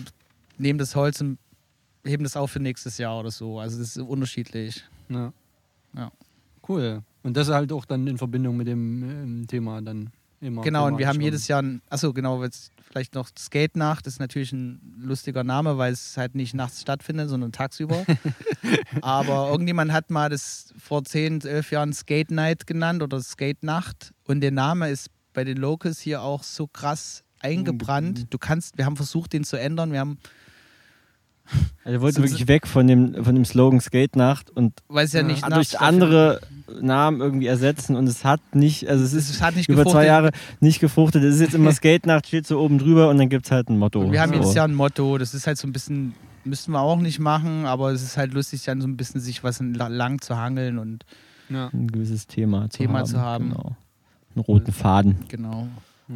nehmen 0.60 0.80
das 0.80 0.96
Holz 0.96 1.22
und 1.22 1.38
heben 2.06 2.24
das 2.24 2.36
auf 2.36 2.52
für 2.52 2.60
nächstes 2.60 2.98
Jahr 2.98 3.20
oder 3.20 3.32
so. 3.32 3.60
Also 3.60 3.80
das 3.80 3.96
ist 3.96 3.98
unterschiedlich. 3.98 4.84
Ja. 5.10 5.34
Ja. 5.96 6.12
Cool. 6.68 7.02
Und 7.24 7.36
das 7.36 7.50
halt 7.50 7.72
auch 7.72 7.86
dann 7.86 8.08
in 8.08 8.18
Verbindung 8.18 8.58
mit 8.58 8.68
dem 8.68 9.04
ähm, 9.04 9.48
Thema 9.48 9.82
dann 9.82 10.12
immer. 10.40 10.62
Genau, 10.62 10.88
und 10.88 10.98
wir 10.98 11.08
haben 11.08 11.20
jedes 11.20 11.48
Jahr, 11.48 11.62
ein, 11.62 11.82
achso, 11.90 12.14
genau, 12.14 12.44
jetzt 12.44 12.72
vielleicht 12.90 13.16
noch 13.16 13.30
Skate 13.38 13.76
Nacht, 13.76 14.06
das 14.06 14.14
ist 14.14 14.20
natürlich 14.20 14.52
ein 14.54 14.80
lustiger 15.00 15.44
Name, 15.44 15.78
weil 15.78 15.94
es 15.94 16.18
halt 16.18 16.36
nicht 16.36 16.54
nachts 16.54 16.82
stattfindet, 16.82 17.30
sondern 17.30 17.52
tagsüber. 17.52 18.06
Aber 19.02 19.50
irgendjemand 19.50 19.92
hat 19.92 20.10
mal 20.10 20.30
das 20.30 20.74
vor 20.78 21.04
10, 21.04 21.42
11 21.42 21.72
Jahren 21.72 21.94
Skate 21.94 22.32
Night 22.32 22.68
genannt 22.68 23.04
oder 23.04 23.22
Skate 23.22 23.64
Nacht 23.64 24.14
und 24.26 24.42
der 24.42 24.52
Name 24.52 24.90
ist 24.90 25.10
bei 25.34 25.44
den 25.44 25.58
Locals 25.58 26.00
hier 26.00 26.22
auch 26.22 26.44
so 26.44 26.68
krass 26.68 27.24
eingebrannt. 27.40 28.28
Du 28.30 28.38
kannst, 28.38 28.78
wir 28.78 28.86
haben 28.86 28.96
versucht, 28.96 29.34
den 29.34 29.44
zu 29.44 29.58
ändern, 29.58 29.92
wir 29.92 30.00
haben, 30.00 30.18
Also 31.84 31.98
er 31.98 32.02
wollte 32.02 32.18
So- 32.18 32.24
wirklich 32.24 32.48
weg 32.48 32.68
von 32.68 32.88
dem, 32.88 33.24
von 33.24 33.34
dem 33.36 33.46
Slogan 33.46 33.80
Skate 33.82 34.16
Nacht 34.16 34.50
und 34.52 34.74
weil 34.88 35.06
es 35.06 35.14
ja, 35.14 35.22
Ja. 35.22 35.28
nicht 35.28 35.44
durch 35.44 35.50
nachts 35.52 35.76
andere 35.76 36.42
Namen 36.82 37.20
irgendwie 37.22 37.48
ersetzen 37.48 37.96
und 37.96 38.08
es 38.08 38.24
hat 38.24 38.42
nicht, 38.54 38.88
also 38.88 39.04
es 39.04 39.14
ist 39.14 39.30
es 39.30 39.42
hat 39.42 39.56
nicht 39.56 39.70
über 39.70 39.86
zwei. 39.86 40.06
Jahre 40.06 40.32
nicht 40.60 40.80
gefruchtet. 40.80 41.24
Es 41.24 41.36
ist 41.36 41.42
jetzt 41.42 41.56
immer 41.56 41.72
Skate 41.74 42.06
Nacht, 42.06 42.28
steht 42.28 42.46
so 42.48 42.60
oben 42.60 42.78
drüber 42.78 43.10
und 43.10 43.18
dann 43.18 43.30
gibt 43.30 43.46
es 43.46 43.52
halt 43.52 43.70
ein 43.70 43.78
Motto. 43.80 44.02
Und 44.02 44.12
wir 44.12 44.22
haben 44.22 44.30
so. 44.30 44.36
jedes 44.36 44.54
Jahr 44.54 44.68
ein 44.68 44.76
Motto, 44.76 45.18
das 45.18 45.34
ist 45.34 45.48
halt 45.48 45.58
so 45.58 45.68
ein 45.68 45.74
bisschen, 45.74 46.14
müssten 46.46 46.72
wir 46.72 46.80
auch 46.82 47.00
nicht 47.00 47.20
machen, 47.20 47.66
aber 47.66 47.92
es 47.92 48.04
ist 48.04 48.18
halt 48.18 48.34
lustig, 48.34 48.64
dann 48.66 48.82
so 48.82 48.88
ein 48.88 48.98
bisschen 48.98 49.20
sich 49.22 49.44
was 49.44 49.60
lang 49.62 50.22
zu 50.22 50.38
hangeln 50.38 50.78
und 50.78 51.06
Ja. 51.50 51.70
ein 51.74 51.88
gewisses 51.88 52.28
Thema 52.28 52.70
zu 52.70 52.78
Thema 52.78 53.00
haben. 53.00 53.06
zu 53.08 53.20
haben. 53.20 53.50
Genau. 53.50 53.76
Einen 54.36 54.44
roten 54.46 54.72
Faden. 54.72 55.16
Genau. 55.28 55.68
Ja. 56.08 56.16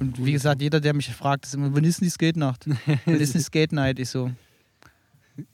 Und 0.00 0.24
wie 0.24 0.32
gesagt, 0.32 0.62
jeder, 0.62 0.80
der 0.80 0.94
mich 0.94 1.10
fragt, 1.10 1.44
ist 1.44 1.54
immer, 1.54 1.74
wann 1.74 1.84
ist 1.84 2.00
denn 2.00 2.06
die 2.06 2.10
Skate 2.10 2.38
Nacht? 2.38 2.64
wann 3.04 3.16
ist 3.16 3.34
die 3.34 3.38
Skate 3.40 3.72
Night? 3.72 3.98
Ich 3.98 4.08
so, 4.08 4.30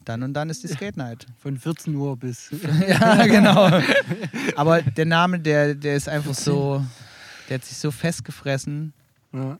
dann 0.05 0.22
und 0.22 0.35
dann 0.35 0.51
ist 0.51 0.62
die 0.62 0.68
Skate 0.68 0.96
Night. 0.96 1.27
Von 1.38 1.57
14 1.59 1.94
Uhr 1.94 2.16
bis. 2.16 2.51
ja, 2.88 3.27
genau. 3.27 3.70
Aber 4.57 4.83
der 4.83 5.07
Name, 5.07 5.38
der, 5.40 5.75
der 5.75 5.96
ist 5.96 6.09
einfach 6.09 6.35
so, 6.35 6.85
der 7.49 7.59
hat 7.59 7.64
sich 7.64 7.77
so 7.79 7.90
festgefressen. 7.90 8.92
ja. 9.33 9.59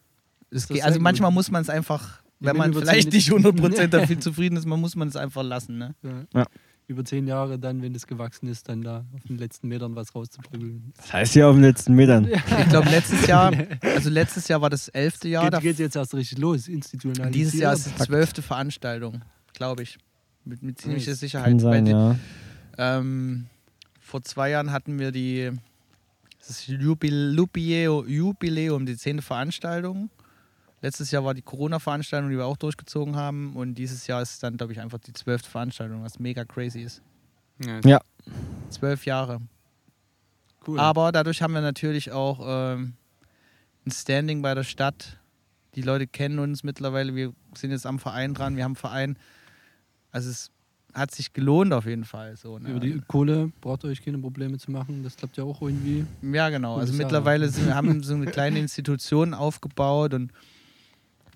Geht, 0.69 0.85
also 0.85 1.01
manchmal 1.01 1.31
gut. 1.31 1.35
muss 1.35 1.51
man 1.51 1.61
es 1.63 1.69
einfach, 1.69 2.21
wenn 2.39 2.57
man 2.57 2.73
vielleicht 2.73 3.13
nicht 3.13 3.29
100% 3.31 3.87
dafür 3.89 4.21
zufrieden 4.21 4.57
ist, 4.57 4.65
man 4.65 4.81
muss 4.81 4.95
man 4.97 5.09
es 5.09 5.17
einfach 5.17 5.43
lassen. 5.43 5.77
Ne? 5.77 5.95
Ja. 6.03 6.11
Ja. 6.41 6.47
Über 6.87 7.05
zehn 7.05 7.27
Jahre 7.27 7.59
dann, 7.59 7.83
wenn 7.83 7.93
das 7.93 8.07
gewachsen 8.07 8.47
ist, 8.49 8.69
dann 8.69 8.81
da 8.81 9.05
auf 9.13 9.25
den 9.25 9.39
letzten 9.39 9.67
Metern 9.67 9.97
was 9.97 10.15
rauszuprügeln. 10.15 10.93
Das 10.97 11.13
heißt 11.13 11.35
ja 11.35 11.49
auf 11.49 11.57
den 11.57 11.63
letzten 11.63 11.95
Metern. 11.95 12.27
Ich 12.33 12.69
glaube, 12.69 12.89
letztes 12.91 13.27
Jahr, 13.27 13.53
also 13.83 14.09
letztes 14.09 14.47
Jahr 14.47 14.63
war 14.63 14.71
das 14.71 14.87
elfte 14.89 15.29
Jahr. 15.29 15.45
geht, 15.45 15.53
da- 15.55 15.59
geht 15.59 15.79
jetzt 15.81 15.97
erst 15.97 16.15
richtig 16.15 16.39
los, 16.39 16.69
institutionalisiert. 16.69 17.35
Dieses 17.35 17.61
Jahr 17.61 17.73
ist 17.75 17.87
die 17.91 18.05
zwölfte 18.05 18.41
Veranstaltung, 18.41 19.21
glaube 19.53 19.83
ich. 19.83 19.99
Mit, 20.47 20.63
mit 20.63 20.81
ziemlicher. 20.81 21.15
Sicherheit. 21.15 21.49
Kann 21.49 21.59
sein, 21.59 21.87
ja. 21.87 22.17
ähm, 22.79 23.47
vor 24.01 24.23
zwei 24.23 24.49
Jahren 24.51 24.71
hatten 24.73 24.99
wir 24.99 25.13
die 25.13 25.51
das 26.47 26.67
Jubileo- 26.69 28.07
Jubiläum, 28.07 28.87
die 28.87 28.97
zehnte 28.97 29.23
Veranstaltung. 29.23 30.09
Letztes 30.83 31.11
Jahr 31.11 31.25
war 31.25 31.35
die 31.35 31.43
Corona-Veranstaltung, 31.43 32.31
die 32.31 32.37
wir 32.37 32.47
auch 32.47 32.57
durchgezogen 32.59 33.17
haben. 33.17 33.57
Und 33.57 33.75
dieses 33.75 34.07
Jahr 34.07 34.23
ist 34.23 34.41
dann, 34.43 34.57
glaube 34.57 34.73
ich, 34.73 34.81
einfach 34.81 34.99
die 34.99 35.13
zwölfte 35.13 35.51
Veranstaltung, 35.51 36.05
was 36.05 36.21
mega 36.21 36.45
crazy 36.45 36.83
ist. 36.83 37.03
Ja, 37.65 37.81
Ja. 37.85 38.01
Zwölf 38.71 39.05
Jahre. 39.07 39.41
cool. 40.69 40.79
Aber 40.79 41.11
dadurch 41.11 41.43
haben 41.43 41.55
wir 41.55 41.61
natürlich 41.63 42.13
auch 42.13 42.41
ähm, 42.47 42.93
ein 43.85 43.91
Standing 43.91 44.43
bei 44.43 44.55
der 44.55 44.65
Stadt. 44.65 45.19
Die 45.75 45.83
Leute 45.83 46.07
kennen 46.07 46.39
uns 46.39 46.63
mittlerweile. 46.63 47.15
Wir 47.17 47.33
sind 47.57 47.73
jetzt 47.73 47.87
am 47.87 47.99
Verein 47.99 48.35
dran. 48.35 48.57
Wir 48.57 48.63
haben 48.65 48.73
einen 48.73 48.77
Verein. 48.77 49.19
Also 50.17 50.31
es 50.31 50.51
hat 50.95 51.15
sich 51.15 51.35
gelohnt 51.35 51.75
auf 51.75 51.85
jeden 51.85 52.07
Fall. 52.07 52.39
So, 52.39 52.59
ne? 52.59 52.71
Über 52.71 52.81
die 52.81 53.03
Kohle 53.07 53.53
braucht 53.61 53.85
ihr 53.85 53.91
euch 53.91 54.03
keine 54.03 54.17
Probleme 54.17 54.57
zu 54.57 54.71
machen. 54.71 55.03
Das 55.05 55.15
klappt 55.15 55.37
ja 55.37 55.45
auch 55.45 55.61
irgendwie. 55.61 56.07
Ja, 56.23 56.49
genau. 56.49 56.77
Also 56.79 56.95
mittlerweile 56.95 57.51
sind, 57.51 57.67
wir 57.67 57.75
haben 57.75 58.03
so 58.03 58.15
eine 58.15 58.25
kleine 58.25 58.59
Institution 58.59 59.35
aufgebaut 59.35 60.15
und 60.15 60.33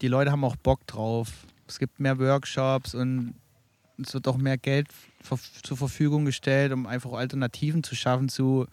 die 0.01 0.09
Leute 0.09 0.33
haben 0.33 0.45
auch 0.45 0.57
Bock 0.57 0.87
drauf. 0.87 1.31
Es 1.69 1.79
gibt 1.79 2.01
mehr 2.01 2.19
Workshops 2.19 2.95
und 2.95 3.35
es 4.03 4.14
wird 4.14 4.27
auch 4.29 4.38
mehr 4.38 4.57
Geld 4.57 4.88
zur 5.62 5.77
Verfügung 5.77 6.25
gestellt, 6.25 6.73
um 6.73 6.87
einfach 6.87 7.12
Alternativen 7.12 7.83
zu 7.83 7.95
schaffen 7.95 8.31
zu 8.31 8.66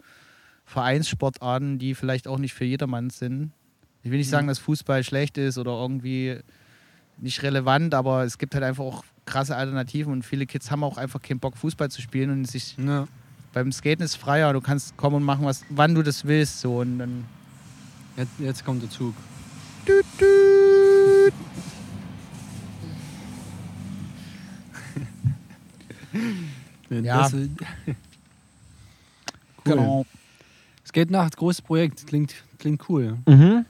Vereinssportarten, 0.64 1.78
die 1.78 1.94
vielleicht 1.94 2.26
auch 2.28 2.38
nicht 2.38 2.54
für 2.54 2.64
jedermann 2.64 3.10
sind. 3.10 3.52
Ich 4.02 4.10
will 4.10 4.16
nicht 4.18 4.30
sagen, 4.30 4.46
Mhm. 4.46 4.48
dass 4.48 4.58
Fußball 4.58 5.04
schlecht 5.04 5.36
ist 5.36 5.58
oder 5.58 5.72
irgendwie 5.72 6.38
nicht 7.18 7.42
relevant, 7.42 7.94
aber 7.94 8.24
es 8.24 8.38
gibt 8.38 8.54
halt 8.54 8.64
einfach 8.64 8.84
auch 8.84 9.04
krasse 9.28 9.54
Alternativen 9.56 10.12
und 10.12 10.24
viele 10.24 10.46
Kids 10.46 10.70
haben 10.70 10.82
auch 10.82 10.96
einfach 10.96 11.20
keinen 11.22 11.38
Bock, 11.38 11.56
Fußball 11.56 11.90
zu 11.90 12.00
spielen 12.02 12.30
und 12.30 12.44
sich 12.46 12.76
Ja. 12.78 13.06
beim 13.52 13.70
Skaten 13.72 14.02
ist 14.04 14.16
freier, 14.16 14.52
du 14.52 14.60
kannst 14.60 14.96
kommen 14.96 15.16
und 15.16 15.22
machen, 15.24 15.44
was, 15.44 15.64
wann 15.70 15.94
du 15.94 16.02
das 16.02 16.24
willst. 16.24 16.60
So. 16.60 16.78
Und 16.78 16.98
dann 16.98 17.24
Jetzt, 18.16 18.32
jetzt 18.40 18.64
kommt 18.64 18.82
der 18.82 18.90
Zug. 18.90 19.14
Ja. 26.90 27.22
Das, 27.22 27.32
cool. 27.34 27.48
Genau. 29.64 30.06
Skate 30.86 31.10
Nacht, 31.10 31.36
großes 31.36 31.62
Projekt, 31.62 32.06
klingt, 32.06 32.34
klingt 32.58 32.88
cool. 32.88 33.18
Mhm. 33.26 33.66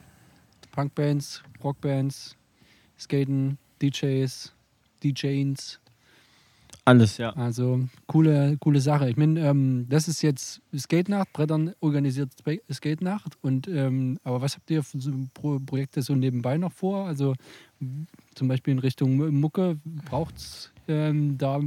Punkbands, 0.71 1.43
Rockbands, 1.63 2.37
Skaten, 2.99 3.59
DJs, 3.83 4.53
DJs. 5.03 5.81
Alles, 6.85 7.19
ja. 7.19 7.31
Also 7.37 7.87
coole, 8.07 8.57
coole 8.61 8.81
Sache. 8.81 9.11
Ich 9.11 9.19
meine, 9.19 9.41
ähm, 9.47 9.87
das 9.91 10.09
ist 10.09 10.23
jetzt 10.23 10.63
Skate-Nacht, 10.75 11.33
Brettern 11.35 11.75
organisiert 11.81 12.31
Skate-Nacht. 12.73 13.37
Und 13.43 13.69
ähm, 13.69 14.19
aber 14.25 14.41
was 14.41 14.57
habt 14.57 14.71
ihr 14.71 14.83
für 14.83 14.99
so 14.99 15.13
Pro 15.35 15.59
Projekte 15.59 16.01
so 16.01 16.15
nebenbei 16.15 16.57
noch 16.57 16.73
vor? 16.73 17.07
Also 17.07 17.35
zum 18.35 18.49
Beispiel 18.49 18.73
in 18.73 18.79
Richtung 18.79 19.39
Mucke 19.39 19.77
braucht 20.07 20.37
es 20.39 20.73
ähm, 20.89 21.37
da 21.37 21.61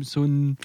so 0.00 0.24
ein 0.24 0.58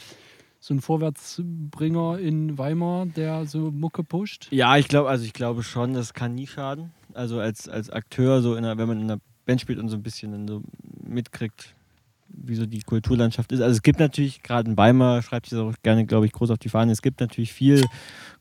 so 0.61 0.75
ein 0.75 0.81
Vorwärtsbringer 0.81 2.19
in 2.19 2.57
Weimar, 2.57 3.07
der 3.07 3.45
so 3.47 3.71
Mucke 3.71 4.03
pusht? 4.03 4.47
Ja, 4.51 4.77
ich 4.77 4.87
glaube, 4.87 5.09
also 5.09 5.25
ich 5.25 5.33
glaube 5.33 5.63
schon, 5.63 5.93
das 5.93 6.13
kann 6.13 6.35
nie 6.35 6.45
schaden. 6.45 6.91
Also 7.13 7.39
als, 7.39 7.67
als 7.67 7.89
Akteur, 7.89 8.41
so 8.41 8.55
in 8.55 8.63
einer, 8.63 8.77
wenn 8.77 8.87
man 8.87 8.99
in 8.99 9.09
einer 9.09 9.21
Band 9.45 9.59
spielt 9.59 9.79
und 9.79 9.89
so 9.89 9.97
ein 9.97 10.03
bisschen 10.03 10.47
so 10.47 10.61
mitkriegt, 11.03 11.75
wie 12.33 12.55
so 12.55 12.65
die 12.65 12.81
Kulturlandschaft 12.81 13.51
ist. 13.51 13.61
Also 13.61 13.75
es 13.75 13.81
gibt 13.81 13.99
natürlich, 13.99 14.41
gerade 14.43 14.69
in 14.71 14.77
Weimar, 14.77 15.21
schreibt 15.21 15.47
sich 15.47 15.59
auch 15.59 15.73
gerne, 15.83 16.05
glaube 16.05 16.25
ich, 16.25 16.31
groß 16.31 16.51
auf 16.51 16.57
die 16.57 16.69
Fahne, 16.69 16.91
es 16.91 17.01
gibt 17.01 17.19
natürlich 17.19 17.53
viel 17.53 17.83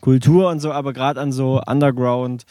Kultur 0.00 0.48
und 0.50 0.60
so, 0.60 0.72
aber 0.72 0.92
gerade 0.92 1.20
an 1.20 1.32
so 1.32 1.60
Underground, 1.66 2.44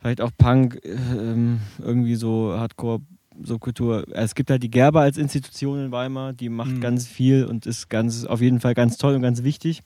vielleicht 0.00 0.20
auch 0.20 0.30
Punk, 0.36 0.80
ähm, 0.84 1.60
irgendwie 1.78 2.16
so 2.16 2.54
Hardcore, 2.56 3.00
so 3.42 3.58
Kultur. 3.58 4.04
Es 4.10 4.34
gibt 4.34 4.50
halt 4.50 4.62
die 4.62 4.70
Gerber 4.70 5.00
als 5.00 5.16
Institution 5.16 5.86
in 5.86 5.92
Weimar, 5.92 6.32
die 6.32 6.48
macht 6.48 6.72
Mhm. 6.72 6.80
ganz 6.80 7.06
viel 7.06 7.44
und 7.44 7.66
ist 7.66 7.88
ganz, 7.88 8.24
auf 8.24 8.40
jeden 8.40 8.60
Fall 8.60 8.74
ganz 8.74 8.96
toll 8.98 9.14
und 9.14 9.22
ganz 9.22 9.42
wichtig. 9.42 9.82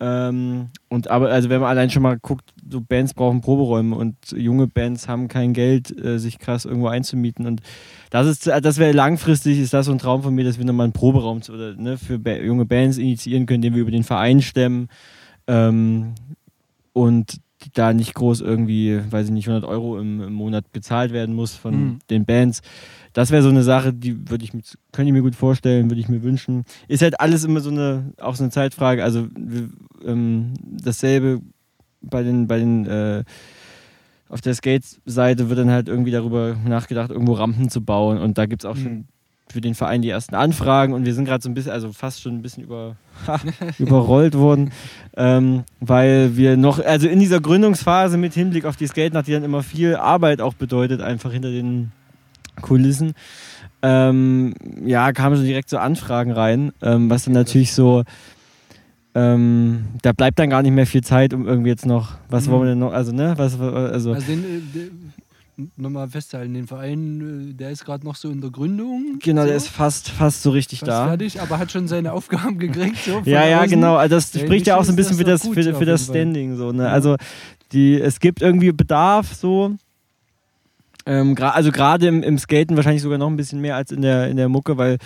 Ähm, 0.00 0.68
und 0.88 1.08
aber, 1.08 1.30
also 1.30 1.48
wenn 1.48 1.60
man 1.60 1.70
allein 1.70 1.90
schon 1.90 2.02
mal 2.02 2.18
guckt, 2.18 2.52
so 2.70 2.80
Bands 2.80 3.14
brauchen 3.14 3.40
Proberäume 3.40 3.96
und 3.96 4.14
junge 4.32 4.68
Bands 4.68 5.08
haben 5.08 5.28
kein 5.28 5.52
Geld, 5.52 5.96
äh, 6.04 6.18
sich 6.18 6.38
krass 6.38 6.64
irgendwo 6.64 6.88
einzumieten. 6.88 7.46
Und 7.46 7.62
das 8.10 8.26
ist, 8.26 8.46
das 8.46 8.78
wäre 8.78 8.92
langfristig, 8.92 9.58
ist 9.58 9.74
das 9.74 9.86
so 9.86 9.92
ein 9.92 9.98
Traum 9.98 10.22
von 10.22 10.34
mir, 10.34 10.44
dass 10.44 10.58
wir 10.58 10.64
nochmal 10.64 10.84
einen 10.84 10.92
Proberaum 10.92 11.42
zu, 11.42 11.52
oder, 11.52 11.74
ne, 11.74 11.98
für 11.98 12.20
junge 12.44 12.64
Bands 12.64 12.98
initiieren 12.98 13.46
können, 13.46 13.62
den 13.62 13.74
wir 13.74 13.82
über 13.82 13.90
den 13.90 14.04
Verein 14.04 14.40
stemmen. 14.40 14.88
Ähm, 15.46 16.14
und 16.92 17.40
da 17.74 17.92
nicht 17.92 18.14
groß 18.14 18.40
irgendwie, 18.40 19.00
weiß 19.10 19.26
ich 19.26 19.32
nicht, 19.32 19.48
100 19.48 19.68
Euro 19.68 19.98
im, 19.98 20.20
im 20.22 20.32
Monat 20.32 20.72
gezahlt 20.72 21.12
werden 21.12 21.34
muss 21.34 21.54
von 21.54 21.74
Mhm. 21.74 21.98
den 22.10 22.24
Bands. 22.24 22.60
Das 23.12 23.30
wäre 23.30 23.42
so 23.42 23.48
eine 23.48 23.62
Sache, 23.62 23.92
die 23.92 24.28
würde 24.30 24.44
ich 24.44 24.54
mir, 24.54 24.62
könnte 24.92 25.08
ich 25.08 25.12
mir 25.12 25.22
gut 25.22 25.34
vorstellen, 25.34 25.90
würde 25.90 26.00
ich 26.00 26.08
mir 26.08 26.22
wünschen. 26.22 26.64
Ist 26.86 27.02
halt 27.02 27.18
alles 27.20 27.44
immer 27.44 27.60
so 27.60 27.70
eine, 27.70 28.12
auch 28.20 28.36
so 28.36 28.44
eine 28.44 28.50
Zeitfrage. 28.52 29.02
Also 29.02 29.26
ähm, 30.04 30.54
dasselbe 30.62 31.40
bei 32.00 32.22
den, 32.22 32.46
bei 32.46 32.58
den 32.58 32.86
äh, 32.86 33.24
auf 34.28 34.40
der 34.40 34.54
Skate-Seite 34.54 35.48
wird 35.48 35.58
dann 35.58 35.70
halt 35.70 35.88
irgendwie 35.88 36.10
darüber 36.10 36.54
nachgedacht, 36.66 37.10
irgendwo 37.10 37.32
Rampen 37.32 37.70
zu 37.70 37.82
bauen. 37.82 38.18
Und 38.18 38.38
da 38.38 38.46
gibt 38.46 38.62
es 38.64 38.70
auch 38.70 38.76
Mhm. 38.76 38.82
schon 38.82 39.04
für 39.50 39.60
den 39.60 39.74
Verein 39.74 40.02
die 40.02 40.10
ersten 40.10 40.34
Anfragen 40.34 40.92
und 40.92 41.06
wir 41.06 41.14
sind 41.14 41.24
gerade 41.24 41.42
so 41.42 41.48
ein 41.48 41.54
bisschen, 41.54 41.72
also 41.72 41.92
fast 41.92 42.20
schon 42.22 42.34
ein 42.36 42.42
bisschen 42.42 42.64
über, 42.64 42.96
überrollt 43.78 44.34
worden, 44.36 44.70
ähm, 45.16 45.64
weil 45.80 46.36
wir 46.36 46.56
noch, 46.56 46.84
also 46.84 47.08
in 47.08 47.18
dieser 47.20 47.40
Gründungsphase 47.40 48.16
mit 48.18 48.34
Hinblick 48.34 48.64
auf 48.64 48.76
die 48.76 48.86
Skate-Nacht, 48.86 49.26
die 49.26 49.32
dann 49.32 49.44
immer 49.44 49.62
viel 49.62 49.96
Arbeit 49.96 50.40
auch 50.40 50.54
bedeutet, 50.54 51.00
einfach 51.00 51.32
hinter 51.32 51.50
den 51.50 51.92
Kulissen, 52.60 53.14
ähm, 53.82 54.54
ja, 54.84 55.12
kamen 55.12 55.36
so 55.36 55.42
direkt 55.44 55.70
so 55.70 55.78
Anfragen 55.78 56.32
rein, 56.32 56.72
ähm, 56.82 57.08
was 57.10 57.24
dann 57.24 57.34
natürlich 57.34 57.72
so, 57.72 58.02
ähm, 59.14 59.84
da 60.02 60.12
bleibt 60.12 60.38
dann 60.38 60.50
gar 60.50 60.62
nicht 60.62 60.72
mehr 60.72 60.86
viel 60.86 61.02
Zeit, 61.02 61.32
um 61.32 61.46
irgendwie 61.46 61.70
jetzt 61.70 61.86
noch, 61.86 62.14
was 62.28 62.46
Mhm. 62.46 62.50
wollen 62.50 62.62
wir 62.62 62.68
denn 62.70 62.78
noch, 62.80 62.92
also 62.92 63.12
ne, 63.12 63.34
was, 63.36 63.58
also, 63.60 64.12
Also 64.12 64.26
den, 64.26 64.44
äh, 64.44 64.60
den, 64.74 65.12
nochmal 65.76 66.08
festhalten, 66.08 66.54
den 66.54 66.66
Verein, 66.66 67.50
äh, 67.50 67.54
der 67.54 67.70
ist 67.70 67.84
gerade 67.84 68.04
noch 68.04 68.14
so 68.16 68.30
in 68.30 68.40
der 68.40 68.50
Gründung. 68.50 69.18
genau, 69.22 69.42
so, 69.42 69.46
der 69.48 69.56
ist 69.56 69.68
fast, 69.68 70.08
fast 70.10 70.42
so 70.42 70.50
richtig 70.50 70.80
fast 70.80 70.88
da. 70.90 71.06
fertig, 71.08 71.40
aber 71.40 71.58
hat 71.58 71.72
schon 71.72 71.88
seine 71.88 72.12
Aufgaben 72.12 72.58
gekriegt. 72.58 72.98
So, 73.04 73.22
Ja, 73.24 73.46
ja, 73.46 73.58
außen. 73.58 73.70
genau. 73.70 73.96
Also 73.96 74.14
das 74.16 74.32
Ja, 74.34 74.40
spricht 74.40 74.66
ja 74.66 74.76
auch 74.76 74.84
so 74.84 74.92
ein 74.92 74.96
bisschen 74.96 75.16
für 75.16 75.24
das 75.24 75.46
für, 75.46 75.74
für 75.74 75.84
das. 75.84 76.04
Standing. 76.04 76.56
So, 76.56 76.72
ne? 76.72 76.84
Ja. 76.84 76.88
Also 76.90 77.16
die, 77.72 78.00
es 78.00 78.20
gibt 78.20 78.40
irgendwie 78.40 78.72
Bedarf 78.72 79.34
so. 79.34 79.74
Ähm, 81.06 81.34
gra- 81.34 81.52
also 81.52 81.72
gerade 81.72 82.06
im, 82.06 82.22
im 82.22 82.36
Skaten 82.38 82.76
wahrscheinlich 82.76 83.02
sogar 83.02 83.16
noch 83.18 83.28
ein 83.28 83.36
bisschen 83.36 83.60
mehr 83.60 83.76
als 83.76 83.90
in 83.92 84.02
der, 84.02 84.28
in 84.28 84.36
der 84.36 84.48
Mucke, 84.50 84.76
weil 84.76 84.98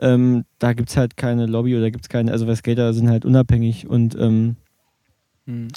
ähm, 0.00 0.44
da 0.58 0.72
gibt 0.72 0.88
es 0.90 0.96
halt 0.96 1.16
keine 1.16 1.46
Lobby 1.46 1.76
oder 1.76 1.90
gibt 1.92 2.04
es 2.04 2.08
keine, 2.08 2.32
also 2.32 2.46
weil 2.48 2.56
Skater 2.56 2.92
sind 2.92 3.08
halt 3.08 3.24
unabhängig 3.24 3.86
und 3.88 4.16
ähm, 4.18 4.56
Hm. 5.46 5.68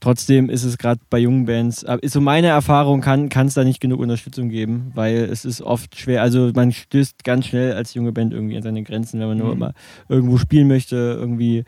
Trotzdem 0.00 0.48
ist 0.50 0.64
es 0.64 0.78
gerade 0.78 1.00
bei 1.10 1.18
jungen 1.18 1.46
Bands, 1.46 1.84
aber 1.84 2.02
ist 2.02 2.12
so 2.12 2.20
meine 2.20 2.46
Erfahrung, 2.48 3.00
kann 3.00 3.28
es 3.46 3.54
da 3.54 3.64
nicht 3.64 3.80
genug 3.80 4.00
Unterstützung 4.00 4.48
geben, 4.48 4.90
weil 4.94 5.16
es 5.30 5.44
ist 5.44 5.60
oft 5.62 5.96
schwer, 5.98 6.22
also 6.22 6.50
man 6.54 6.72
stößt 6.72 7.24
ganz 7.24 7.46
schnell 7.46 7.72
als 7.74 7.94
junge 7.94 8.12
Band 8.12 8.32
irgendwie 8.32 8.56
an 8.56 8.62
seine 8.62 8.82
Grenzen, 8.82 9.20
wenn 9.20 9.28
man 9.28 9.38
nur 9.38 9.54
Mhm. 9.54 9.60
mal 9.60 9.72
irgendwo 10.08 10.38
spielen 10.38 10.68
möchte, 10.68 10.96
irgendwie 10.96 11.58
äh, 11.58 11.64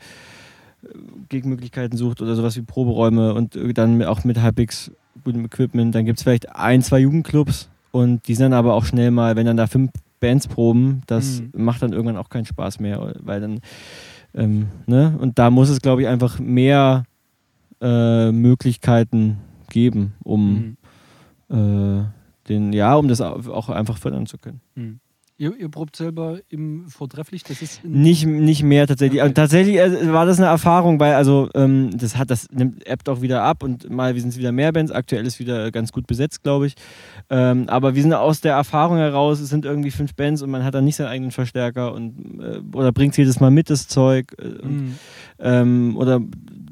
Gegenmöglichkeiten 1.29 1.97
sucht 1.97 2.21
oder 2.21 2.35
sowas 2.35 2.55
wie 2.57 2.61
Proberäume 2.61 3.33
und 3.33 3.55
äh, 3.55 3.73
dann 3.73 4.03
auch 4.03 4.23
mit 4.23 4.41
halbwegs 4.41 4.91
gutem 5.23 5.45
Equipment, 5.45 5.93
dann 5.93 6.05
gibt 6.05 6.19
es 6.19 6.23
vielleicht 6.23 6.55
ein, 6.55 6.81
zwei 6.81 6.99
Jugendclubs 6.99 7.69
und 7.91 8.27
die 8.27 8.35
sind 8.35 8.45
dann 8.45 8.53
aber 8.53 8.73
auch 8.73 8.85
schnell 8.85 9.11
mal, 9.11 9.35
wenn 9.35 9.45
dann 9.45 9.57
da 9.57 9.67
fünf 9.67 9.91
Bands 10.19 10.47
proben, 10.47 11.01
das 11.07 11.41
Mhm. 11.41 11.63
macht 11.63 11.81
dann 11.81 11.93
irgendwann 11.93 12.17
auch 12.17 12.29
keinen 12.29 12.45
Spaß 12.45 12.79
mehr, 12.79 13.13
weil 13.21 13.41
dann, 13.41 13.59
ähm, 14.35 14.67
ne, 14.87 15.17
und 15.19 15.37
da 15.39 15.49
muss 15.49 15.69
es, 15.69 15.81
glaube 15.81 16.03
ich, 16.03 16.07
einfach 16.07 16.39
mehr 16.39 17.03
äh, 17.81 18.31
Möglichkeiten 18.31 19.37
geben, 19.69 20.13
um 20.23 20.77
Hm. 21.49 22.01
äh, 22.03 22.03
den, 22.49 22.73
ja, 22.73 22.95
um 22.95 23.07
das 23.07 23.21
au- 23.21 23.39
auch 23.51 23.69
einfach 23.69 23.97
fördern 23.97 24.25
zu 24.25 24.37
können. 24.37 24.61
Hm. 24.75 24.99
Ihr, 25.37 25.55
ihr 25.59 25.69
probt 25.69 25.95
selber 25.95 26.37
im 26.49 26.87
Vortrefflich, 26.87 27.43
das 27.43 27.63
ist 27.63 27.83
Nicht, 27.83 28.27
nicht 28.27 28.61
mehr 28.61 28.85
tatsächlich. 28.85 29.23
Okay. 29.23 29.33
Tatsächlich 29.33 29.77
äh, 29.77 30.13
war 30.13 30.27
das 30.27 30.37
eine 30.37 30.45
Erfahrung, 30.45 30.99
weil 30.99 31.15
also 31.15 31.49
ähm, 31.55 31.89
das 31.97 32.15
hat 32.15 32.29
das 32.29 32.47
nimmt 32.51 32.87
ebbt 32.87 33.09
auch 33.09 33.21
wieder 33.21 33.41
ab 33.41 33.63
und 33.63 33.89
mal 33.89 34.13
wir 34.13 34.21
sind 34.21 34.37
wieder 34.37 34.51
mehr 34.51 34.71
Bands. 34.71 34.91
Aktuell 34.91 35.25
ist 35.25 35.39
wieder 35.39 35.71
ganz 35.71 35.91
gut 35.91 36.05
besetzt, 36.05 36.43
glaube 36.43 36.67
ich. 36.67 36.75
Ähm, 37.31 37.67
aber 37.69 37.95
wir 37.95 38.03
sind 38.03 38.13
aus 38.13 38.41
der 38.41 38.53
Erfahrung 38.53 38.97
heraus, 38.97 39.39
es 39.39 39.49
sind 39.49 39.65
irgendwie 39.65 39.89
fünf 39.89 40.13
Bands 40.13 40.43
und 40.43 40.51
man 40.51 40.63
hat 40.63 40.75
dann 40.75 40.85
nicht 40.85 40.97
seinen 40.97 41.07
eigenen 41.07 41.31
Verstärker 41.31 41.91
und 41.93 42.39
äh, 42.39 42.59
oder 42.77 42.91
bringt 42.91 43.17
jedes 43.17 43.39
Mal 43.39 43.49
mit 43.49 43.71
das 43.71 43.87
Zeug 43.87 44.35
äh, 44.37 44.43
und, 44.61 44.69
Hm. 44.69 44.95
ähm, 45.39 45.97
oder 45.97 46.19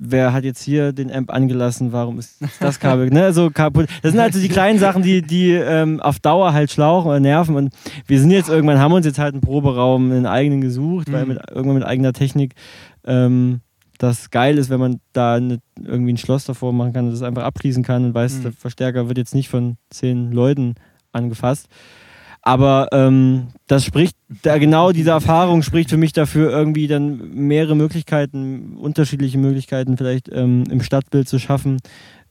wer 0.02 0.32
hat 0.32 0.46
jetzt 0.46 0.64
hier 0.64 0.94
den 0.94 1.12
Amp 1.12 1.32
angelassen, 1.34 1.92
warum 1.92 2.20
ist 2.20 2.40
das 2.62 2.80
Kabel 2.80 3.10
ne, 3.10 3.34
so 3.34 3.50
kaputt. 3.50 3.88
Das 4.02 4.12
sind 4.14 4.22
also 4.22 4.40
die 4.40 4.48
kleinen 4.48 4.80
Sachen, 4.80 5.04
die, 5.04 5.22
die 5.22 5.52
ähm, 5.52 6.00
auf 6.00 6.20
Dauer 6.20 6.54
halt 6.54 6.72
schlauchen 6.72 7.10
oder 7.10 7.20
nerven 7.20 7.56
und 7.58 7.74
wir 8.08 8.20
sind 8.20 8.32
jetzt 8.32 8.50
irgendwann, 8.50 8.80
haben 8.80 8.94
uns 8.94 9.06
jetzt 9.06 9.20
halt 9.20 9.34
einen 9.34 9.42
Proberaum, 9.42 10.12
einen 10.12 10.26
eigenen 10.26 10.62
gesucht, 10.62 11.12
weil 11.12 11.24
Mhm. 11.24 11.34
mit, 11.34 11.40
irgendwann 11.50 11.76
mit 11.80 11.86
eigener 11.86 12.14
Technik 12.14 12.54
ähm, 13.06 13.60
das 13.98 14.30
geil 14.30 14.58
ist, 14.58 14.70
wenn 14.70 14.80
man 14.80 15.02
da 15.12 15.34
eine, 15.36 15.60
irgendwie 15.84 16.14
ein 16.14 16.18
Schloss 16.18 16.46
davor 16.46 16.72
machen 16.72 16.94
kann 16.94 17.06
und 17.06 17.12
das 17.12 17.22
einfach 17.22 17.44
abschließen 17.44 17.84
kann 17.84 18.06
und 18.06 18.14
weiß, 18.14 18.38
Mhm. 18.38 18.44
der 18.44 18.52
Verstärker 18.54 19.10
wird 19.10 19.18
jetzt 19.18 19.36
nicht 19.36 19.50
von 19.50 19.76
zehn 19.90 20.32
Leuten 20.32 20.76
angefasst. 21.12 21.68
Aber 22.41 22.88
ähm, 22.93 23.47
das 23.67 23.84
spricht, 23.84 24.15
da 24.43 24.58
genau 24.58 24.91
diese 24.91 25.10
Erfahrung 25.12 25.62
spricht 25.62 25.89
für 25.89 25.97
mich 25.97 26.13
dafür, 26.13 26.49
irgendwie 26.52 26.88
dann 26.88 27.32
mehrere 27.34 27.75
Möglichkeiten, 27.75 28.78
unterschiedliche 28.78 29.38
Möglichkeiten 29.38 29.97
vielleicht 29.97 30.30
ähm, 30.32 30.63
im 30.69 30.82
Stadtbild 30.82 31.28
zu 31.28 31.38
schaffen, 31.38 31.78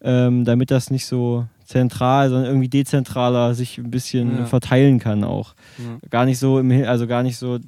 ähm, 0.00 0.44
damit 0.44 0.70
das 0.70 0.90
nicht 0.90 1.04
so 1.06 1.46
zentral, 1.64 2.30
sondern 2.30 2.46
irgendwie 2.46 2.68
dezentraler 2.70 3.54
sich 3.54 3.76
ein 3.76 3.90
bisschen 3.90 4.38
Ja. 4.38 4.46
verteilen 4.46 4.98
kann 4.98 5.24
auch. 5.24 5.54
Ja. 5.76 6.08
Gar 6.08 6.24
nicht 6.24 6.38
so 6.38 6.58
im, 6.58 6.70
also 6.86 7.06
gar 7.06 7.22
nicht 7.22 7.36
so 7.36 7.58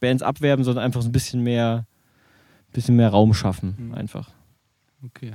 Bands 0.00 0.22
abwerben, 0.24 0.64
sondern 0.64 0.84
einfach 0.84 1.02
so 1.02 1.08
ein 1.08 1.12
bisschen 1.12 1.42
mehr, 1.44 1.84
bisschen 2.72 2.96
mehr 2.96 3.10
Raum 3.10 3.32
schaffen, 3.34 3.76
Mhm. 3.78 3.94
einfach. 3.94 4.30
Okay. 5.06 5.32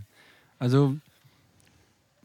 Also 0.57 0.95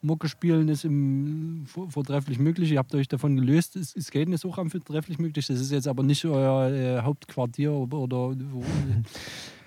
Mucke 0.04 0.28
spielen 0.28 0.68
ist 0.68 0.84
im 0.84 1.64
vor- 1.66 1.90
vortrefflich 1.90 2.38
möglich. 2.38 2.70
Ihr 2.70 2.78
habt 2.78 2.94
euch 2.94 3.08
davon 3.08 3.36
gelöst. 3.36 3.74
Ist, 3.76 3.96
ist 3.96 4.08
Skaten 4.08 4.32
ist 4.32 4.44
auch 4.44 4.58
am 4.58 4.70
vortrefflich 4.70 5.18
möglich. 5.18 5.46
Das 5.46 5.60
ist 5.60 5.70
jetzt 5.72 5.88
aber 5.88 6.02
nicht 6.02 6.24
euer 6.24 6.70
äh, 6.70 7.00
Hauptquartier 7.02 7.72
oder, 7.72 7.96
oder 7.98 8.36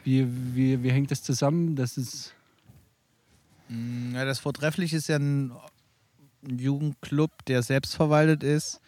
wie, 0.03 0.27
wie, 0.53 0.83
wie 0.83 0.91
hängt 0.91 1.11
das 1.11 1.23
zusammen? 1.23 1.75
Das 1.75 1.97
ist 1.97 2.33
Mm, 3.69 4.15
Ja, 4.15 4.23
das 4.23 4.39
Vortreffliche 4.39 4.95
ist 4.95 5.09
ja 5.09 5.17
ein 5.17 5.51
Jugendclub, 6.47 7.31
der 7.47 7.61
selbstverwaltet 7.63 8.41
ist. 8.43 8.79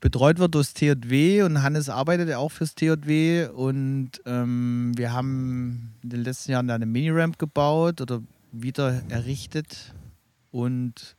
Betreut 0.00 0.38
wird 0.38 0.54
durchs 0.54 0.74
TJW 0.74 1.42
und 1.42 1.62
Hannes 1.62 1.88
arbeitet 1.90 2.28
ja 2.28 2.38
auch 2.38 2.50
fürs 2.52 2.74
TJW 2.74 3.48
und 3.48 4.10
ähm, 4.26 4.92
wir 4.96 5.12
haben 5.12 5.92
in 6.02 6.08
den 6.10 6.22
letzten 6.24 6.52
Jahren 6.52 6.68
da 6.68 6.74
eine 6.74 6.86
Mini-Ramp 6.86 7.38
gebaut 7.38 8.00
oder 8.00 8.22
wieder 8.52 9.02
errichtet 9.10 9.92
und 10.54 11.16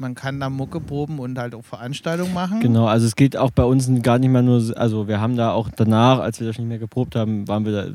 man 0.00 0.14
kann 0.14 0.38
da 0.38 0.48
Mucke 0.48 0.80
proben 0.80 1.18
und 1.18 1.38
halt 1.38 1.54
auch 1.56 1.64
Veranstaltungen 1.64 2.32
machen. 2.32 2.60
Genau, 2.60 2.86
also 2.86 3.04
es 3.06 3.16
geht 3.16 3.36
auch 3.36 3.50
bei 3.50 3.64
uns 3.64 3.90
gar 4.02 4.18
nicht 4.20 4.30
mehr 4.30 4.42
nur, 4.42 4.60
so- 4.60 4.74
also 4.74 5.08
wir 5.08 5.20
haben 5.20 5.36
da 5.36 5.50
auch 5.52 5.70
danach, 5.74 6.20
als 6.20 6.38
wir 6.38 6.46
das 6.46 6.56
nicht 6.58 6.68
mehr 6.68 6.78
geprobt 6.78 7.16
haben, 7.16 7.48
waren 7.48 7.64
wir 7.64 7.72
da, 7.72 7.86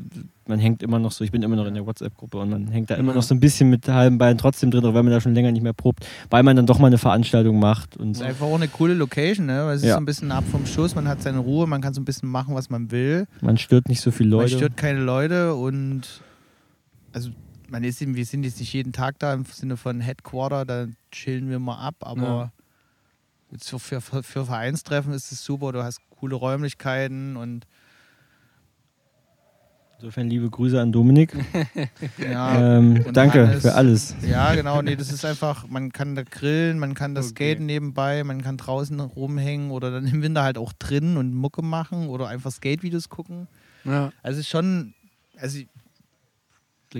man 0.46 0.58
hängt 0.58 0.82
immer 0.82 0.98
noch 0.98 1.12
so, 1.12 1.24
ich 1.24 1.32
bin 1.32 1.42
immer 1.42 1.56
noch 1.56 1.64
in 1.64 1.72
der 1.72 1.86
WhatsApp-Gruppe 1.86 2.36
und 2.38 2.50
man 2.50 2.66
hängt 2.68 2.90
da 2.90 2.96
immer 2.96 3.14
noch 3.14 3.22
so 3.22 3.34
ein 3.34 3.40
bisschen 3.40 3.70
mit 3.70 3.88
halben 3.88 4.18
Beinen 4.18 4.36
trotzdem 4.36 4.70
drin, 4.70 4.84
auch 4.84 4.92
wenn 4.92 5.04
man 5.06 5.12
da 5.12 5.20
schon 5.22 5.32
länger 5.34 5.50
nicht 5.52 5.62
mehr 5.62 5.72
probt, 5.72 6.06
weil 6.28 6.42
man 6.42 6.56
dann 6.56 6.66
doch 6.66 6.78
mal 6.78 6.88
eine 6.88 6.98
Veranstaltung 6.98 7.58
macht 7.58 7.96
und 7.96 8.10
Es 8.12 8.18
ist 8.18 8.22
einfach 8.26 8.46
auch 8.46 8.54
eine 8.56 8.68
coole 8.68 8.92
Location, 8.92 9.46
ne? 9.46 9.64
Weil 9.64 9.76
es 9.76 9.82
ist 9.82 9.88
Ja. 9.88 9.94
so 9.94 10.00
ein 10.00 10.04
bisschen 10.04 10.30
ab 10.30 10.44
vom 10.50 10.66
Schuss, 10.66 10.94
man 10.94 11.08
hat 11.08 11.22
seine 11.22 11.38
Ruhe, 11.38 11.66
man 11.66 11.80
kann 11.80 11.94
so 11.94 12.02
ein 12.02 12.04
bisschen 12.04 12.28
machen, 12.28 12.54
was 12.54 12.68
man 12.68 12.90
will. 12.90 13.26
man 13.40 13.56
stört 13.56 13.88
nicht 13.88 14.02
so 14.02 14.10
viele 14.10 14.30
Man 14.36 14.40
Leute. 14.44 14.56
stört 14.58 14.76
keine 14.76 15.00
Leute 15.00 15.54
und 15.54 16.02
also 17.14 17.30
man 17.68 17.84
ist 17.84 18.00
eben, 18.02 18.14
wir 18.16 18.24
sind 18.26 18.44
jetzt 18.44 18.60
nicht 18.60 18.72
jeden 18.72 18.92
Tag 18.92 19.18
da 19.18 19.32
im 19.34 19.44
Sinne 19.44 19.76
von 19.76 20.00
Headquarter, 20.00 20.64
da 20.64 20.86
chillen 21.10 21.48
wir 21.50 21.58
mal 21.58 21.78
ab, 21.78 21.96
aber 22.00 22.22
Ja. 22.22 22.52
jetzt 23.52 23.68
für, 23.70 24.00
für, 24.00 24.22
für 24.22 24.44
Vereinstreffen 24.46 25.12
ist 25.12 25.32
es 25.32 25.44
super, 25.44 25.72
du 25.72 25.82
hast 25.82 26.00
coole 26.10 26.34
Räumlichkeiten 26.36 27.36
und 27.36 27.66
Insofern 29.98 30.28
liebe 30.28 30.50
Grüße 30.50 30.78
an 30.78 30.92
Dominik. 30.92 31.34
ja, 32.18 32.76
ähm, 32.78 33.04
danke 33.12 33.46
Hannes. 33.46 33.62
für 33.62 33.74
alles. 33.74 34.14
ja 34.22 34.54
genau, 34.54 34.82
nee, 34.82 34.96
das 34.96 35.10
ist 35.10 35.24
einfach, 35.24 35.66
man 35.68 35.92
kann 35.92 36.14
da 36.14 36.24
grillen, 36.24 36.78
man 36.78 36.94
kann 36.94 37.14
das 37.14 37.30
Okay. 37.30 37.52
skaten 37.52 37.64
nebenbei, 37.66 38.22
man 38.24 38.42
kann 38.42 38.56
draußen 38.58 38.98
rumhängen 39.00 39.70
oder 39.70 39.90
dann 39.90 40.06
im 40.06 40.20
Winter 40.20 40.42
halt 40.42 40.58
auch 40.58 40.72
drin 40.74 41.16
und 41.16 41.32
Mucke 41.32 41.62
machen 41.62 42.08
oder 42.08 42.28
einfach 42.28 42.50
Skate-Videos 42.50 43.08
gucken. 43.08 43.46
Ja, 43.84 44.12
Also 44.22 44.40
es 44.40 44.46
ist 44.46 44.48
schon, 44.50 44.92
also 45.38 45.60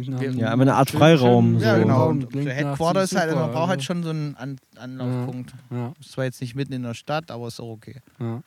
klingt 0.02 0.08
nach 0.08 0.20
Ja, 0.20 0.28
einem 0.28 0.38
Ja, 0.38 0.50
aber 0.50 0.62
eine 0.62 0.74
Art 0.74 0.90
Freiraum, 0.90 1.58
So. 1.58 1.64
Ja, 1.64 1.78
genau. 1.78 2.08
Und 2.08 2.28
Klingt 2.30 2.46
der 2.46 2.54
Headquarter 2.54 3.02
ist 3.04 3.14
halt, 3.16 3.30
super, 3.30 3.42
man 3.42 3.52
braucht 3.52 3.68
halt 3.68 3.78
also. 3.78 3.86
schon 3.86 4.02
so 4.02 4.10
einen 4.10 4.34
An 4.36 4.56
Anlaufpunkt. 4.76 5.54
Ja, 5.70 5.92
Ist 6.00 6.12
zwar 6.12 6.24
jetzt 6.24 6.40
nicht 6.40 6.54
mitten 6.56 6.72
in 6.72 6.82
der 6.82 6.94
Stadt, 6.94 7.30
aber 7.30 7.46
ist 7.48 7.60
auch 7.60 7.70
okay. 7.70 7.96
ja. 8.20 8.42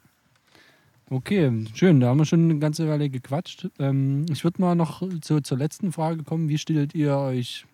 Okay, 1.09 1.65
schön. 1.73 2.01
Da 2.01 2.07
haben 2.09 2.17
wir 2.19 2.25
schon 2.25 2.43
eine 2.49 2.59
ganze 2.59 2.85
Weile 2.89 3.09
gequatscht. 3.09 3.69
Ähm, 3.79 4.25
ich 4.29 4.43
würde 4.43 4.61
mal 4.61 4.75
noch 4.75 5.01
so 5.23 5.39
zur 5.39 5.57
letzten 5.57 5.93
Frage 5.93 6.23
kommen. 6.23 6.49
Wie 6.49 6.57
stellt 6.57 6.93
ihr 6.95 7.15
euch 7.15 7.65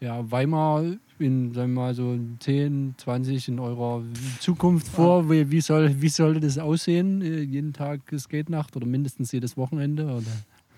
ja, 0.00 0.28
Weimar 0.28 0.82
in, 1.20 1.54
sagen 1.54 1.74
wir 1.74 1.80
mal, 1.82 1.94
so 1.94 2.18
10, 2.40 2.96
20 2.98 3.46
in 3.46 3.60
eurer 3.60 4.02
Zukunft 4.40 4.88
vor? 4.88 5.30
Wie, 5.30 5.52
wie, 5.52 5.60
soll, 5.60 6.02
wie 6.02 6.08
sollte 6.08 6.40
das 6.40 6.58
aussehen? 6.58 7.22
Äh, 7.22 7.42
Jeden 7.42 7.72
Tag 7.72 8.00
Skate-Nacht 8.18 8.74
oder 8.74 8.86
mindestens 8.86 9.30
jedes 9.30 9.56
Wochenende? 9.56 10.06
Oder? 10.06 10.24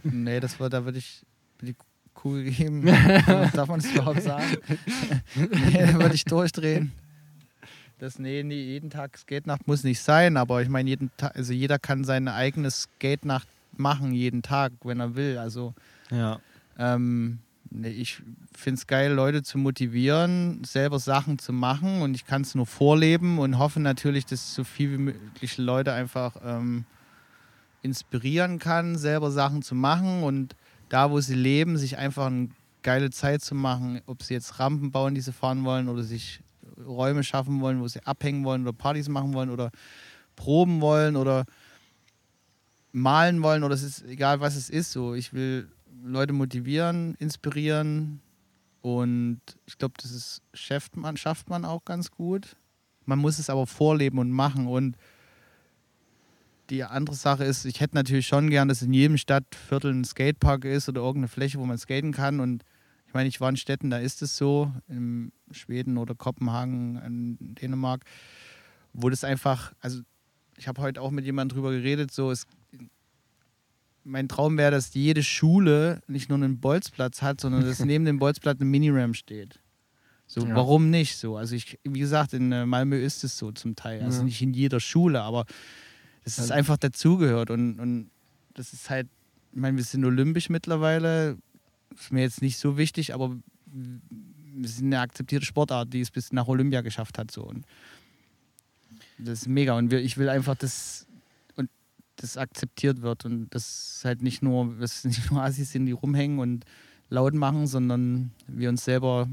nee, 0.02 0.40
das 0.40 0.60
war, 0.60 0.68
da 0.68 0.84
würde 0.84 0.98
ich 0.98 1.22
die 1.62 1.74
Kugel 2.14 2.44
geben. 2.44 2.86
Darf 3.52 3.68
man 3.68 3.80
das 3.80 3.90
überhaupt 3.92 4.22
sagen? 4.22 4.56
nee, 5.34 5.86
da 5.86 5.94
würde 5.94 6.14
ich 6.14 6.24
durchdrehen. 6.24 6.92
Das, 7.98 8.18
nee, 8.18 8.42
nee, 8.42 8.60
jeden 8.60 8.90
Tag 8.90 9.16
Skate-Nacht 9.16 9.66
muss 9.66 9.84
nicht 9.84 10.00
sein, 10.00 10.36
aber 10.36 10.62
ich 10.62 10.68
meine, 10.68 10.90
jeden 10.90 11.10
Tag, 11.16 11.36
also 11.36 11.52
jeder 11.52 11.78
kann 11.78 12.04
seine 12.04 12.34
eigene 12.34 12.70
Skate-Nacht 12.70 13.48
machen, 13.76 14.12
jeden 14.12 14.42
Tag, 14.42 14.72
wenn 14.82 15.00
er 15.00 15.14
will. 15.16 15.38
Also 15.38 15.74
Ja. 16.10 16.40
Ähm, 16.78 17.38
nee, 17.70 17.90
ich 17.90 18.20
finde 18.52 18.78
es 18.78 18.86
geil, 18.86 19.12
Leute 19.12 19.42
zu 19.42 19.58
motivieren, 19.58 20.64
selber 20.64 20.98
Sachen 20.98 21.38
zu 21.38 21.52
machen 21.52 22.02
und 22.02 22.14
ich 22.14 22.26
kann 22.26 22.42
es 22.42 22.54
nur 22.54 22.66
vorleben 22.66 23.38
und 23.38 23.58
hoffe 23.58 23.80
natürlich, 23.80 24.26
dass 24.26 24.54
so 24.54 24.64
viel 24.64 24.92
wie 24.92 24.98
möglich 24.98 25.56
Leute 25.58 25.92
einfach 25.92 26.36
ähm, 26.44 26.84
inspirieren 27.82 28.58
kann, 28.58 28.96
selber 28.96 29.30
Sachen 29.30 29.62
zu 29.62 29.74
machen 29.74 30.24
und 30.24 30.56
da, 30.88 31.10
wo 31.10 31.20
sie 31.20 31.34
leben, 31.34 31.76
sich 31.76 31.98
einfach 31.98 32.26
eine 32.26 32.48
geile 32.82 33.10
Zeit 33.10 33.42
zu 33.42 33.54
machen, 33.54 34.00
ob 34.06 34.22
sie 34.22 34.34
jetzt 34.34 34.58
Rampen 34.58 34.92
bauen, 34.92 35.14
die 35.14 35.20
sie 35.20 35.32
fahren 35.32 35.64
wollen 35.64 35.88
oder 35.88 36.02
sich 36.02 36.40
Räume 36.86 37.24
schaffen 37.24 37.60
wollen, 37.60 37.80
wo 37.80 37.88
sie 37.88 38.04
abhängen 38.04 38.44
wollen 38.44 38.62
oder 38.62 38.72
Partys 38.72 39.08
machen 39.08 39.32
wollen 39.34 39.50
oder 39.50 39.70
proben 40.36 40.80
wollen 40.80 41.16
oder 41.16 41.44
malen 42.92 43.42
wollen 43.42 43.64
oder 43.64 43.74
es 43.74 43.82
ist 43.82 44.04
egal, 44.04 44.40
was 44.40 44.56
es 44.56 44.70
ist. 44.70 44.92
So, 44.92 45.14
ich 45.14 45.32
will 45.32 45.68
Leute 46.02 46.32
motivieren, 46.32 47.14
inspirieren 47.18 48.20
und 48.82 49.40
ich 49.66 49.78
glaube, 49.78 49.94
das 50.00 50.10
ist, 50.10 50.42
schafft 50.52 50.96
man, 50.96 51.16
schafft 51.16 51.48
man 51.48 51.64
auch 51.64 51.84
ganz 51.84 52.10
gut. 52.10 52.56
Man 53.06 53.18
muss 53.18 53.38
es 53.38 53.50
aber 53.50 53.66
vorleben 53.66 54.18
und 54.18 54.30
machen 54.30 54.66
und 54.66 54.96
die 56.70 56.82
andere 56.84 57.16
Sache 57.16 57.44
ist, 57.44 57.64
ich 57.64 57.80
hätte 57.80 57.94
natürlich 57.94 58.26
schon 58.26 58.50
gern, 58.50 58.68
dass 58.68 58.82
in 58.82 58.92
jedem 58.92 59.18
Stadtviertel 59.18 59.92
ein 59.92 60.04
Skatepark 60.04 60.64
ist 60.64 60.88
oder 60.88 61.00
irgendeine 61.02 61.28
Fläche, 61.28 61.58
wo 61.58 61.66
man 61.66 61.78
skaten 61.78 62.12
kann 62.12 62.40
und 62.40 62.64
ich 63.06 63.14
meine, 63.14 63.28
ich 63.28 63.40
war 63.40 63.48
in 63.48 63.56
Städten, 63.56 63.90
da 63.90 63.98
ist 63.98 64.22
es 64.22 64.36
so, 64.36 64.72
in 64.88 65.30
Schweden 65.52 65.98
oder 65.98 66.14
Kopenhagen, 66.14 66.96
in 66.96 67.54
Dänemark, 67.54 68.04
wo 68.92 69.08
das 69.08 69.22
einfach, 69.24 69.72
also 69.80 70.00
ich 70.56 70.66
habe 70.66 70.80
heute 70.82 71.00
auch 71.00 71.10
mit 71.10 71.24
jemandem 71.24 71.54
drüber 71.56 71.70
geredet, 71.70 72.10
so 72.10 72.30
es, 72.30 72.46
mein 74.02 74.28
Traum 74.28 74.58
wäre, 74.58 74.70
dass 74.70 74.94
jede 74.94 75.22
Schule 75.22 76.00
nicht 76.08 76.28
nur 76.28 76.36
einen 76.38 76.60
Bolzplatz 76.60 77.22
hat, 77.22 77.40
sondern 77.40 77.62
dass 77.62 77.78
neben 77.84 78.04
dem 78.04 78.18
Bolzplatz 78.18 78.60
eine 78.60 78.68
Miniram 78.68 79.14
steht. 79.14 79.60
So, 80.26 80.46
Ja. 80.46 80.56
warum 80.56 80.90
nicht 80.90 81.16
so? 81.16 81.36
Also 81.36 81.54
ich, 81.54 81.78
wie 81.84 82.00
gesagt, 82.00 82.32
in 82.32 82.50
äh, 82.50 82.66
Malmö 82.66 82.96
ist 82.96 83.24
es 83.24 83.38
so 83.38 83.52
zum 83.52 83.76
Teil. 83.76 84.02
Also 84.02 84.18
Ja. 84.18 84.24
nicht 84.24 84.42
in 84.42 84.54
jeder 84.54 84.80
Schule, 84.80 85.22
aber 85.22 85.44
es 86.24 86.38
ist 86.38 86.48
Ja. 86.50 86.56
einfach 86.56 86.76
dazugehört 86.76 87.50
und, 87.50 87.78
und 87.78 88.10
das 88.54 88.72
ist 88.72 88.90
halt, 88.90 89.08
ich 89.52 89.58
meine, 89.60 89.76
wir 89.76 89.84
sind 89.84 90.04
olympisch 90.04 90.48
mittlerweile, 90.48 91.36
ist 91.94 92.12
mir 92.12 92.22
jetzt 92.22 92.42
nicht 92.42 92.58
so 92.58 92.76
wichtig, 92.76 93.14
aber 93.14 93.36
wir 93.66 94.68
sind 94.68 94.86
eine 94.86 95.00
akzeptierte 95.00 95.46
Sportart, 95.46 95.92
die 95.92 96.00
es 96.00 96.10
bis 96.10 96.32
nach 96.32 96.46
Olympia 96.48 96.80
geschafft 96.80 97.18
hat. 97.18 97.30
So. 97.30 97.42
Und 97.44 97.64
das 99.18 99.40
ist 99.42 99.48
mega. 99.48 99.76
Und 99.76 99.90
wir, 99.90 100.00
ich 100.00 100.16
will 100.16 100.28
einfach, 100.28 100.54
dass 100.56 101.06
und 101.56 101.68
das 102.16 102.36
akzeptiert 102.36 103.02
wird 103.02 103.24
und 103.24 103.48
das 103.50 104.00
halt 104.04 104.22
nicht 104.22 104.42
nur, 104.42 104.74
dass 104.78 105.04
nicht 105.04 105.30
nur 105.30 105.42
Assis 105.42 105.72
sind, 105.72 105.86
die 105.86 105.92
rumhängen 105.92 106.38
und 106.38 106.64
laut 107.10 107.34
machen, 107.34 107.66
sondern 107.66 108.30
wir 108.46 108.68
uns 108.68 108.84
selber 108.84 109.28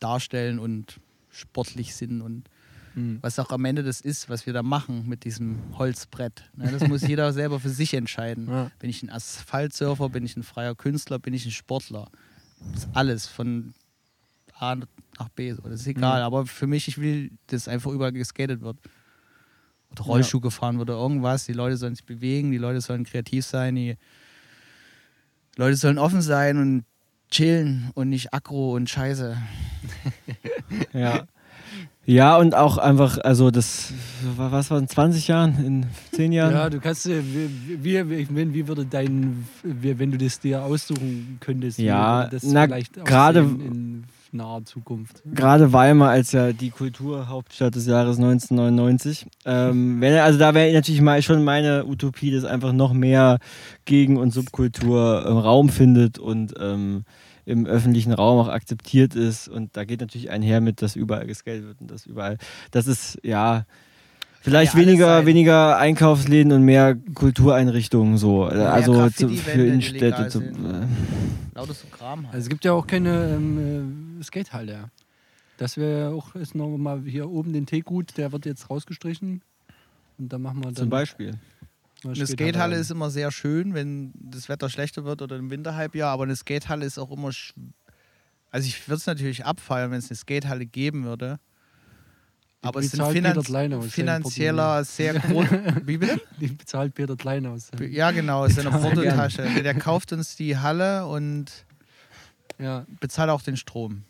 darstellen 0.00 0.58
und 0.58 1.00
sportlich 1.30 1.94
sind 1.94 2.20
und 2.20 2.44
Mhm. 2.94 3.18
was 3.20 3.38
auch 3.38 3.50
am 3.50 3.64
Ende 3.64 3.82
das 3.82 4.00
ist, 4.00 4.28
was 4.28 4.46
wir 4.46 4.52
da 4.52 4.62
machen 4.62 5.08
mit 5.08 5.24
diesem 5.24 5.58
Holzbrett. 5.76 6.50
Ne, 6.56 6.70
das 6.70 6.88
muss 6.88 7.02
jeder 7.06 7.32
selber 7.32 7.60
für 7.60 7.70
sich 7.70 7.94
entscheiden. 7.94 8.48
Ja. 8.48 8.70
Bin 8.78 8.90
ich 8.90 9.02
ein 9.02 9.10
Asphaltsurfer, 9.10 10.08
bin 10.08 10.24
ich 10.24 10.36
ein 10.36 10.42
freier 10.42 10.74
Künstler, 10.74 11.18
bin 11.18 11.34
ich 11.34 11.44
ein 11.44 11.50
Sportler? 11.50 12.08
Das 12.72 12.84
ist 12.84 12.88
alles 12.94 13.26
von 13.26 13.74
A 14.58 14.76
nach 14.76 15.28
B. 15.34 15.52
So. 15.52 15.62
Das 15.62 15.80
ist 15.80 15.86
egal. 15.86 16.20
Ja. 16.20 16.26
Aber 16.26 16.46
für 16.46 16.66
mich, 16.66 16.88
ich 16.88 16.98
will, 16.98 17.32
dass 17.48 17.68
einfach 17.68 17.90
überall 17.90 18.12
geskatet 18.12 18.60
wird. 18.60 18.78
Oder 19.90 20.02
Rollschuh 20.02 20.40
gefahren 20.40 20.78
wird 20.78 20.90
oder 20.90 20.98
irgendwas. 20.98 21.46
Die 21.46 21.52
Leute 21.52 21.76
sollen 21.76 21.94
sich 21.94 22.04
bewegen, 22.04 22.50
die 22.50 22.58
Leute 22.58 22.80
sollen 22.80 23.04
kreativ 23.04 23.44
sein, 23.44 23.76
die 23.76 23.96
Leute 25.56 25.76
sollen 25.76 25.98
offen 25.98 26.22
sein 26.22 26.58
und 26.58 26.84
chillen 27.30 27.90
und 27.94 28.08
nicht 28.08 28.32
aggro 28.34 28.74
und 28.74 28.88
scheiße. 28.88 29.36
Ja. 30.92 31.26
Ja, 32.06 32.36
und 32.36 32.54
auch 32.54 32.76
einfach, 32.76 33.18
also 33.18 33.50
das, 33.50 33.92
was 34.36 34.70
war 34.70 34.78
in 34.78 34.88
20 34.88 35.28
Jahren, 35.28 35.64
in 35.64 35.86
10 36.12 36.32
Jahren? 36.32 36.52
Ja, 36.52 36.68
du 36.70 36.78
kannst, 36.80 37.06
äh, 37.06 37.22
wie, 37.22 37.82
wie, 37.82 38.10
wie, 38.10 38.14
ich 38.16 38.30
meine, 38.30 38.52
wie 38.52 38.68
würde 38.68 38.84
dein, 38.84 39.46
wenn 39.62 40.10
du 40.10 40.18
das 40.18 40.38
dir 40.38 40.62
aussuchen 40.62 41.38
könntest, 41.40 41.78
Ja, 41.78 42.26
das 42.26 42.42
na, 42.44 42.64
vielleicht 42.64 43.02
gerade- 43.04 43.38
in 43.40 44.04
naher 44.32 44.64
Zukunft? 44.64 45.22
Gerade 45.32 45.72
Weimar 45.72 46.10
als 46.10 46.32
ja 46.32 46.52
die 46.52 46.70
Kulturhauptstadt 46.70 47.74
des 47.74 47.86
Jahres 47.86 48.18
1999. 48.18 49.26
Ähm, 49.46 50.00
wenn, 50.00 50.18
also 50.18 50.38
da 50.38 50.52
wäre 50.54 50.72
natürlich 50.74 51.00
mal 51.00 51.22
schon 51.22 51.42
meine 51.44 51.86
Utopie, 51.86 52.30
dass 52.32 52.44
einfach 52.44 52.72
noch 52.72 52.92
mehr 52.92 53.38
Gegen- 53.86 54.16
und 54.18 54.32
Subkultur 54.32 55.24
ähm, 55.26 55.36
Raum 55.38 55.68
findet 55.70 56.18
und 56.18 56.52
ähm, 56.60 57.04
im 57.46 57.66
öffentlichen 57.66 58.12
Raum 58.12 58.40
auch 58.40 58.48
akzeptiert 58.48 59.14
ist. 59.14 59.48
Und 59.48 59.76
da 59.76 59.84
geht 59.84 60.00
natürlich 60.00 60.30
einher 60.30 60.60
mit, 60.60 60.82
dass 60.82 60.96
überall 60.96 61.26
gescalet 61.26 61.64
wird 61.64 61.80
und 61.80 61.90
das 61.90 62.06
überall. 62.06 62.38
Das 62.70 62.86
ist 62.86 63.18
ja. 63.22 63.64
Vielleicht 64.40 64.74
ja 64.74 64.80
weniger, 64.80 65.26
weniger 65.26 65.78
Einkaufsläden 65.78 66.52
und 66.52 66.62
mehr 66.64 66.96
Kultureinrichtungen 67.14 68.18
so. 68.18 68.44
mehr 68.44 68.72
also 68.72 69.08
zu, 69.08 69.28
für 69.30 69.66
Innenstädte. 69.66 70.28
Zu, 70.28 70.42
äh, 70.42 70.52
Lauter 71.54 71.72
so 71.72 71.86
Kram 71.86 72.24
halt. 72.26 72.34
Also 72.34 72.44
es 72.44 72.48
gibt 72.50 72.64
ja 72.64 72.72
auch 72.72 72.86
keine 72.86 73.36
ähm, 73.36 74.20
äh, 74.20 74.24
Skatehalle. 74.24 74.90
Das 75.56 75.76
wäre 75.76 76.10
auch 76.10 76.34
ist 76.34 76.54
noch 76.54 76.76
mal 76.76 77.02
hier 77.06 77.30
oben 77.30 77.52
den 77.52 77.64
Teegut, 77.64 78.18
der 78.18 78.32
wird 78.32 78.44
jetzt 78.44 78.68
rausgestrichen. 78.68 79.40
Und 80.18 80.32
dann 80.32 80.42
machen 80.42 80.58
wir 80.58 80.64
dann 80.64 80.76
zum 80.76 80.90
Beispiel. 80.90 81.38
Eine 82.04 82.26
Skatehalle 82.26 82.76
ist 82.76 82.90
immer 82.90 83.10
sehr 83.10 83.30
schön, 83.30 83.74
wenn 83.74 84.12
das 84.14 84.48
Wetter 84.48 84.68
schlechter 84.68 85.04
wird 85.04 85.22
oder 85.22 85.36
im 85.36 85.50
Winterhalbjahr, 85.50 86.10
aber 86.12 86.24
eine 86.24 86.36
Skatehalle 86.36 86.84
ist 86.84 86.98
auch 86.98 87.10
immer. 87.10 87.30
Also, 88.50 88.66
ich 88.66 88.88
würde 88.88 88.98
es 88.98 89.06
natürlich 89.06 89.44
abfeiern, 89.44 89.90
wenn 89.90 89.98
es 89.98 90.10
eine 90.10 90.16
Skatehalle 90.16 90.66
geben 90.66 91.04
würde. 91.04 91.38
Aber 92.64 92.80
es 92.80 92.92
Klein 92.92 93.36
aus 93.36 93.46
seinem 93.46 93.82
finanzieller 93.82 94.84
sehr 94.84 95.14
groß. 95.14 95.46
Wie 95.84 95.98
bitte? 95.98 96.20
Die 96.40 96.46
bezahlt 96.48 96.94
Peter 96.94 97.14
Klein 97.16 97.44
aus. 97.46 97.70
Ja, 97.90 98.10
genau, 98.10 98.46
ist 98.46 98.58
eine 98.58 98.70
Portotasche. 98.70 99.42
Der 99.62 99.74
kauft 99.74 100.12
uns 100.12 100.36
die 100.36 100.56
Halle 100.56 101.06
und 101.06 101.66
Ja, 102.58 102.86
bezahlt 103.00 103.30
auch 103.30 103.42
den 103.42 103.56
Strom. 103.56 104.04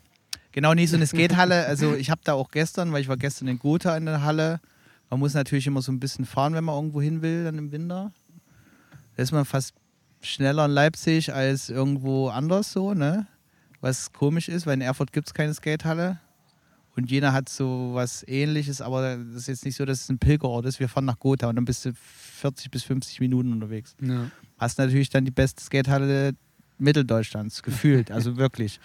Genau, 0.52 0.72
nicht 0.72 0.90
so 0.90 0.96
eine 0.96 1.07
Skatehalle. 1.07 1.66
Also 1.66 1.94
ich 1.94 2.11
habe 2.11 2.20
da 2.22 2.35
auch 2.35 2.50
gestern, 2.50 2.92
weil 2.92 3.00
ich 3.00 3.09
war 3.09 3.16
gestern 3.16 3.48
in 3.48 3.59
Gotha 3.59 3.96
in 3.96 4.07
der 4.07 4.22
Halle. 4.22 4.61
Man 5.10 5.20
muss 5.20 5.34
natürlich 5.34 5.66
immer 5.66 5.82
so 5.82 5.92
ein 5.92 6.00
bisschen 6.00 6.24
fahren, 6.24 6.54
wenn 6.54 6.64
man 6.64 6.74
irgendwo 6.74 7.00
hin 7.00 7.22
will, 7.22 7.44
dann 7.44 7.58
im 7.58 7.72
Winter. 7.72 8.12
Da 9.16 9.22
ist 9.22 9.32
man 9.32 9.44
fast 9.44 9.74
schneller 10.22 10.64
in 10.64 10.72
Leipzig 10.72 11.32
als 11.32 11.68
irgendwo 11.68 12.28
anders 12.28 12.72
so, 12.72 12.94
ne? 12.94 13.26
Was 13.80 14.12
komisch 14.12 14.48
ist, 14.48 14.66
weil 14.66 14.74
in 14.74 14.80
Erfurt 14.80 15.12
gibt 15.12 15.28
es 15.28 15.34
keine 15.34 15.52
Skatehalle. 15.52 16.18
Und 16.96 17.10
Jena 17.10 17.32
hat 17.32 17.48
so 17.48 17.90
was 17.92 18.26
ähnliches, 18.28 18.80
aber 18.80 19.16
das 19.16 19.42
ist 19.42 19.48
jetzt 19.48 19.64
nicht 19.64 19.76
so, 19.76 19.84
dass 19.84 20.02
es 20.02 20.08
ein 20.08 20.18
Pilgerort 20.18 20.64
ist. 20.64 20.78
Wir 20.78 20.88
fahren 20.88 21.04
nach 21.04 21.18
Gotha 21.18 21.48
und 21.48 21.56
dann 21.56 21.64
bist 21.64 21.84
du 21.84 21.92
40 21.92 22.70
bis 22.70 22.84
50 22.84 23.20
Minuten 23.20 23.52
unterwegs. 23.52 23.96
Ja. 24.00 24.30
Hast 24.58 24.78
natürlich 24.78 25.10
dann 25.10 25.24
die 25.24 25.32
beste 25.32 25.62
Skatehalle 25.62 26.34
Mitteldeutschlands, 26.78 27.62
gefühlt, 27.62 28.10
also 28.10 28.36
wirklich. 28.38 28.80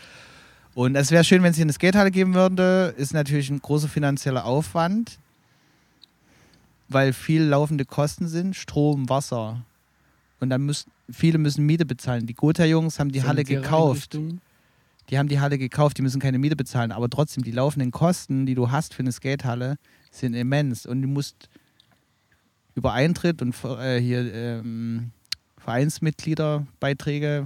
Und 0.73 0.95
es 0.95 1.11
wäre 1.11 1.23
schön, 1.23 1.43
wenn 1.43 1.51
es 1.51 1.57
hier 1.57 1.65
eine 1.65 1.73
Skatehalle 1.73 2.11
geben 2.11 2.33
würde. 2.33 2.93
Ist 2.97 3.13
natürlich 3.13 3.49
ein 3.49 3.59
großer 3.59 3.87
finanzieller 3.87 4.45
Aufwand, 4.45 5.19
weil 6.89 7.13
viel 7.13 7.43
laufende 7.43 7.85
Kosten 7.85 8.27
sind, 8.27 8.55
Strom, 8.55 9.07
Wasser. 9.09 9.63
Und 10.39 10.49
dann 10.49 10.65
müssen 10.65 10.91
viele 11.11 11.37
müssen 11.37 11.65
Miete 11.65 11.85
bezahlen. 11.85 12.25
Die 12.25 12.33
Gotha-Jungs 12.33 12.99
haben 12.99 13.11
die 13.11 13.23
Halle 13.23 13.43
gekauft. 13.43 14.17
Die 15.09 15.17
haben 15.17 15.27
die 15.27 15.39
Halle 15.39 15.57
gekauft, 15.57 15.97
die 15.97 16.03
müssen 16.03 16.21
keine 16.21 16.37
Miete 16.37 16.55
bezahlen, 16.55 16.91
aber 16.91 17.09
trotzdem, 17.09 17.43
die 17.43 17.51
laufenden 17.51 17.89
Kosten, 17.89 18.45
die 18.45 18.53
du 18.53 18.69
hast 18.69 18.93
für 18.93 18.99
eine 18.99 19.11
Skatehalle, 19.11 19.77
sind 20.11 20.35
immens. 20.35 20.85
Und 20.85 21.01
du 21.01 21.07
musst 21.07 21.49
über 22.75 22.93
Eintritt 22.93 23.41
und 23.41 23.55
äh, 23.63 23.99
hier 23.99 24.31
ähm, 24.33 25.09
Vereinsmitgliederbeiträge 25.57 27.45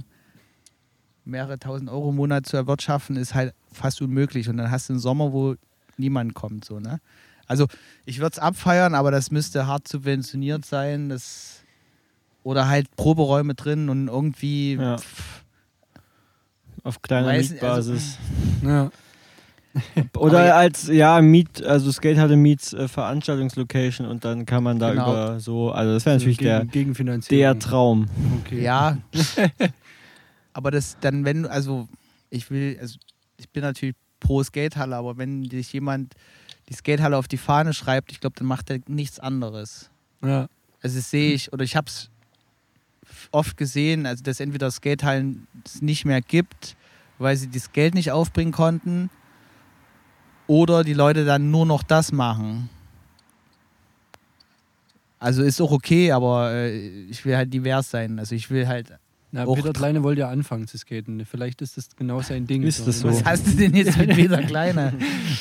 mehrere 1.24 1.58
tausend 1.58 1.88
Euro 1.88 2.10
im 2.10 2.16
Monat 2.16 2.44
zu 2.44 2.58
erwirtschaften, 2.58 3.16
ist 3.16 3.34
halt 3.34 3.54
fast 3.72 4.02
unmöglich. 4.02 4.50
Und 4.50 4.58
dann 4.58 4.70
hast 4.70 4.90
du 4.90 4.92
einen 4.92 5.00
Sommer, 5.00 5.32
wo 5.32 5.54
niemand 5.96 6.34
kommt. 6.34 6.66
So, 6.66 6.80
ne? 6.80 7.00
Also 7.46 7.66
ich 8.04 8.18
würde 8.18 8.32
es 8.34 8.38
abfeiern, 8.38 8.94
aber 8.94 9.10
das 9.10 9.30
müsste 9.30 9.66
hart 9.66 9.86
subventioniert 9.88 10.64
sein. 10.64 11.08
Das, 11.08 11.62
oder 12.42 12.68
halt 12.68 12.94
Proberäume 12.96 13.54
drin 13.54 13.88
und 13.88 14.08
irgendwie. 14.08 14.74
Ja. 14.74 14.96
Auf 16.82 17.00
kleiner 17.02 17.28
Weiß- 17.32 17.50
Mietbasis. 17.52 18.18
Ja. 18.62 18.90
Oder 20.16 20.54
als, 20.54 20.86
ja, 20.86 21.20
Miet, 21.20 21.62
also 21.64 21.90
Skatehalle 21.90 22.36
Meets 22.36 22.72
äh, 22.74 22.86
Veranstaltungslocation 22.86 24.06
und 24.06 24.24
dann 24.24 24.46
kann 24.46 24.62
man 24.62 24.78
da 24.78 24.90
Genau. 24.92 25.10
über 25.10 25.40
so, 25.40 25.72
also 25.72 25.92
das 25.94 26.06
wäre 26.06 26.16
natürlich 26.16 26.38
gegen, 26.38 26.48
der, 26.48 26.64
Gegenfinanzierung. 26.64 27.40
der 27.40 27.58
Traum. 27.58 28.06
Okay. 28.40 28.62
Ja. 28.62 28.98
aber 30.52 30.70
das 30.70 30.96
dann, 31.00 31.24
wenn, 31.24 31.44
also 31.44 31.88
ich 32.30 32.50
will, 32.50 32.78
also 32.80 32.96
ich 33.36 33.50
bin 33.50 33.62
natürlich 33.64 33.96
pro 34.20 34.42
Skatehalle, 34.44 34.94
aber 34.96 35.18
wenn 35.18 35.42
dich 35.42 35.72
jemand 35.72 36.14
die 36.68 36.74
Skatehalle 36.74 37.16
auf 37.16 37.28
die 37.28 37.36
Fahne 37.36 37.74
schreibt, 37.74 38.12
ich 38.12 38.20
glaube, 38.20 38.36
dann 38.38 38.46
macht 38.46 38.70
er 38.70 38.80
nichts 38.86 39.20
anderes. 39.20 39.90
Ja. 40.22 40.48
Also 40.82 40.96
das 40.96 41.10
sehe 41.10 41.32
ich, 41.32 41.52
oder 41.52 41.64
ich 41.64 41.76
habe 41.76 41.86
es 41.88 42.10
oft 43.30 43.56
gesehen, 43.56 44.06
also 44.06 44.22
dass 44.22 44.40
entweder 44.40 44.70
Skatehallen 44.70 45.46
es 45.64 45.82
nicht 45.82 46.04
mehr 46.04 46.20
gibt, 46.20 46.76
weil 47.18 47.36
sie 47.36 47.48
das 47.48 47.72
Geld 47.72 47.94
nicht 47.94 48.12
aufbringen 48.12 48.52
konnten, 48.52 49.10
oder 50.46 50.84
die 50.84 50.92
Leute 50.92 51.24
dann 51.24 51.50
nur 51.50 51.64
noch 51.66 51.82
das 51.82 52.12
machen. 52.12 52.68
Also 55.18 55.42
ist 55.42 55.60
auch 55.60 55.72
okay, 55.72 56.12
aber 56.12 56.52
äh, 56.52 57.04
ich 57.04 57.24
will 57.24 57.34
halt 57.34 57.52
divers 57.52 57.90
sein. 57.90 58.18
Also 58.18 58.34
ich 58.34 58.50
will 58.50 58.68
halt. 58.68 58.92
Na, 59.36 59.46
Auch 59.46 59.56
Peter 59.56 59.72
Kleine 59.72 60.04
wollte 60.04 60.20
ja 60.20 60.28
anfangen 60.28 60.68
zu 60.68 60.78
skaten. 60.78 61.26
Vielleicht 61.28 61.60
ist 61.60 61.76
das 61.76 61.88
genau 61.96 62.22
sein 62.22 62.46
Ding. 62.46 62.62
Ist 62.62 62.86
das 62.86 63.00
so? 63.00 63.08
Was 63.08 63.24
hast 63.24 63.48
du 63.48 63.50
denn 63.50 63.74
jetzt 63.74 63.98
mit 63.98 64.10
Peter 64.14 64.40
Kleine? 64.42 64.92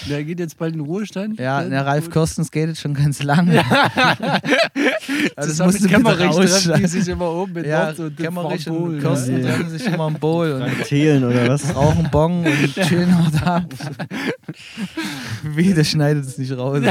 Der 0.09 0.23
geht 0.23 0.39
jetzt 0.39 0.57
bald 0.57 0.73
in 0.73 0.79
den 0.79 0.87
Ruhestand. 0.87 1.39
Ja, 1.39 1.61
der 1.63 1.85
Ralf 1.85 2.09
Kirsten 2.09 2.43
skatet 2.43 2.79
schon 2.79 2.95
ganz 2.95 3.21
lange. 3.23 3.63
Also 5.35 5.35
das 5.35 5.47
Zusammen 5.47 5.67
musst 5.71 5.81
mit 5.81 5.91
du 5.91 5.95
bitte 5.97 6.03
Kämmerich 6.03 6.35
treffen 6.35 6.41
die 6.47 6.51
rausschneiden. 6.53 6.87
sich 6.87 7.07
immer 7.07 7.31
oben 7.31 7.53
mit 7.53 7.65
Ja, 7.65 7.89
und 7.91 8.17
Kämmerich 8.17 8.69
und? 8.69 8.99
Kirsten 8.99 9.43
Ja. 9.43 9.47
treffen 9.47 9.69
sich 9.69 9.85
immer 9.85 10.07
im 10.07 10.13
Bowl 10.15 10.51
und 10.53 10.83
Thelen 10.85 11.23
oder 11.23 11.47
was? 11.49 11.75
rauchen 11.75 12.09
Bong 12.11 12.45
und 12.45 12.73
chillen 12.75 13.15
dort 13.31 13.47
ab. 13.47 13.73
Wie, 15.43 15.73
der 15.73 15.83
schneidet 15.83 16.25
es 16.25 16.37
nicht 16.37 16.51
raus. 16.57 16.81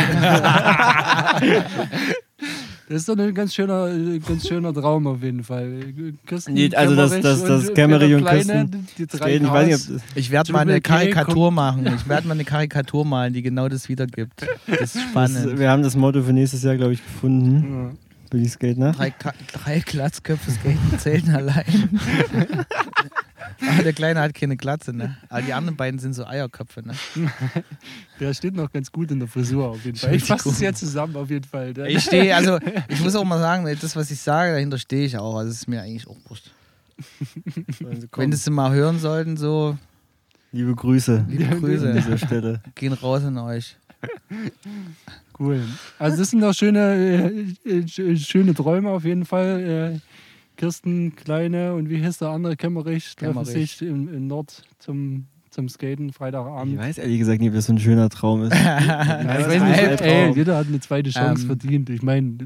Das 2.93 3.01
ist 3.01 3.09
doch 3.09 3.17
ein 3.17 3.33
ganz 3.35 3.55
schöner, 3.55 3.87
äh, 3.89 4.19
ganz 4.19 4.47
schöner 4.47 4.75
Traum 4.75 5.07
auf 5.07 5.23
jeden 5.23 5.43
Fall. 5.43 5.81
Kirsten, 6.27 6.53
Nee, 6.53 6.71
also 6.75 6.95
das- 6.95 7.11
Kämmerich 7.13 7.23
das- 7.25 7.45
das 7.45 7.69
und 7.71 7.75
Kämmerich 7.75 8.15
und 8.15 8.21
Kleine, 8.21 8.45
Kirsten 8.45 8.87
die 8.99 9.07
drei 9.07 9.17
Skaten, 9.17 9.45
ich 9.47 9.51
weiß 9.51 9.89
nicht, 9.89 10.03
Ich 10.15 10.31
werde 10.31 10.53
mal 10.53 10.59
eine 10.61 10.81
Karikatur 10.83 11.51
machen. 11.51 11.87
Ich 11.97 12.07
werde 12.07 12.29
mal 12.29 12.35
eine 12.35 12.45
Karikatur 12.45 13.07
malen, 13.07 13.33
die 13.33 13.41
genau 13.41 13.69
das 13.69 13.89
wiedergibt. 13.89 14.47
Das 14.67 14.81
ist 14.81 14.97
das, 14.97 15.03
spannend. 15.03 15.59
wir 15.59 15.71
haben 15.71 15.83
das 15.83 15.97
Motto 15.97 16.23
für 16.23 16.35
nächstes 16.35 16.63
Jahr, 16.65 16.77
glaube 16.77 16.93
ich, 16.93 17.03
gefunden. 17.03 17.93
Ja. 18.33 18.39
Die 18.39 18.49
Skate, 18.49 18.77
ne? 18.79 18.93
Drei, 18.93 19.11
Ka 19.11 19.33
drei 19.53 19.81
Glatzköpfe 19.81 20.51
skaten 20.51 20.99
zählen 20.99 21.31
allein. 21.35 21.65
Aber 23.69 23.83
der 23.83 23.93
Kleine 23.93 24.21
hat 24.21 24.35
keine 24.35 24.57
Glatze, 24.57 24.93
ne? 24.93 25.17
Aber 25.29 25.43
die 25.43 25.53
anderen 25.53 25.77
beiden 25.77 25.99
sind 26.01 26.15
so 26.15 26.25
Eierköpfe, 26.27 26.83
ne? 26.87 26.95
Der 28.21 28.35
steht 28.35 28.55
noch 28.55 28.71
ganz 28.73 28.91
gut 28.93 29.11
in 29.11 29.19
der 29.19 29.29
Frisur 29.29 29.69
auf 29.69 29.85
jeden 29.85 29.97
Fall. 29.97 30.15
Ich 30.15 30.25
fasse 30.25 30.49
es 30.51 30.61
ja 30.61 30.73
zusammen 30.73 31.17
auf 31.17 31.31
jeden 31.31 31.45
Fall. 31.45 31.73
Der- 31.75 31.87
Ich 31.87 32.03
stehe, 32.05 32.35
also 32.35 32.59
ich 32.89 33.01
muss 33.01 33.15
auch 33.17 33.25
mal 33.25 33.39
sagen, 33.41 33.65
das, 33.81 33.97
was 33.97 34.11
ich 34.11 34.21
sage, 34.21 34.53
dahinter 34.53 34.79
stehe 34.79 35.05
ich 35.07 35.17
auch. 35.17 35.37
Also 35.37 35.51
es 35.51 35.59
ist 35.59 35.69
mir 35.69 35.83
eigentlich 35.83 36.07
auch 36.07 36.17
wurscht. 36.29 36.51
Wenn 38.17 38.31
das 38.31 38.45
sie 38.45 38.51
mal 38.51 38.73
hören 38.73 38.99
sollten, 38.99 39.37
so 39.37 39.77
Liebe 40.53 40.75
Grüße 40.75 41.25
liebe 41.29 41.47
an 41.47 41.61
Grüße, 41.61 41.93
dieser 41.95 42.19
Stelle. 42.19 42.61
gehen 42.75 42.93
raus 42.93 43.25
an 43.25 43.39
euch. 43.39 43.77
Cool. 45.39 45.63
Also 45.99 46.19
das 46.19 46.31
sind 46.31 46.41
doch 46.41 46.53
schöne, 46.53 46.79
äh, 47.65 47.71
äh, 47.71 47.81
sch- 47.85 48.17
schöne 48.19 48.53
Träume 48.55 48.91
auf 48.91 49.05
jeden 49.05 49.25
Fall. 49.25 50.01
Äh, 50.01 50.01
Kirsten 50.57 51.17
Kleine 51.17 51.75
und 51.75 51.89
wie 51.91 51.99
hieß 52.03 52.19
der 52.19 52.29
andere 52.29 52.57
Kämmerich 52.57 53.17
treffen 53.17 53.35
Kämmerich. 53.35 53.77
sich 53.77 53.83
im, 53.89 54.13
im 54.13 54.27
Nord 54.27 54.63
zum, 54.79 55.27
zum 55.51 55.69
Skaten 55.69 56.11
Ich 56.11 56.15
Freitagabend. 56.17 56.79
weiß 56.79 56.99
ehrlich 56.99 57.19
gesagt 57.19 57.41
nicht, 57.41 57.49
ob 57.51 57.55
das 57.55 57.67
so 57.67 57.73
ein 57.73 57.79
schöner 57.79 58.09
Traum 58.09 58.45
ist. 58.45 58.53
Ja, 58.65 59.39
ich 59.41 59.47
weiß 59.47 59.63
nicht, 59.63 60.01
ey, 60.03 60.33
jeder 60.35 60.57
hat 60.57 60.67
eine 60.69 60.81
zweite 60.81 61.11
Chance 61.11 61.43
Ähm, 61.43 61.47
verdient. 61.49 61.91
Ich 61.91 62.03
meine, 62.03 62.37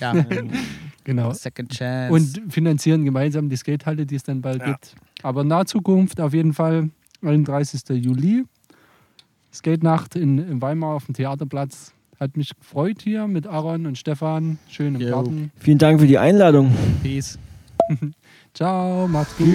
Ja, 0.00 0.14
genau. 1.04 1.32
Second 1.32 1.72
Chance. 1.72 2.12
Und 2.12 2.52
finanzieren 2.52 3.04
gemeinsam 3.04 3.48
die 3.48 3.56
Skatehalle, 3.56 4.06
die 4.06 4.14
es 4.16 4.22
dann 4.22 4.40
bald 4.40 4.64
gibt. 4.64 4.94
Aber 5.22 5.42
in 5.42 5.48
naher 5.48 5.66
Zukunft 5.66 6.20
auf 6.20 6.32
jeden 6.34 6.52
Fall 6.54 6.90
31. 7.22 7.82
Juli. 7.90 8.44
Skate-Nacht 9.52 10.14
in, 10.16 10.38
in 10.38 10.62
Weimar 10.62 10.94
auf 10.94 11.06
dem 11.06 11.14
Theaterplatz. 11.14 11.92
Hat 12.20 12.36
mich 12.36 12.54
gefreut 12.56 13.02
hier 13.02 13.26
mit 13.26 13.46
Aaron 13.46 13.86
und 13.86 13.98
Stefan. 13.98 14.58
Schön 14.68 14.94
im. 14.94 15.10
Garten. 15.10 15.50
Vielen 15.56 15.78
Dank 15.78 16.00
für 16.00 16.06
die 16.06 16.18
Einladung. 16.18 16.70
Peace. 17.02 17.38
Ciao, 18.54 19.08
macht's 19.08 19.36
gut. 19.36 19.46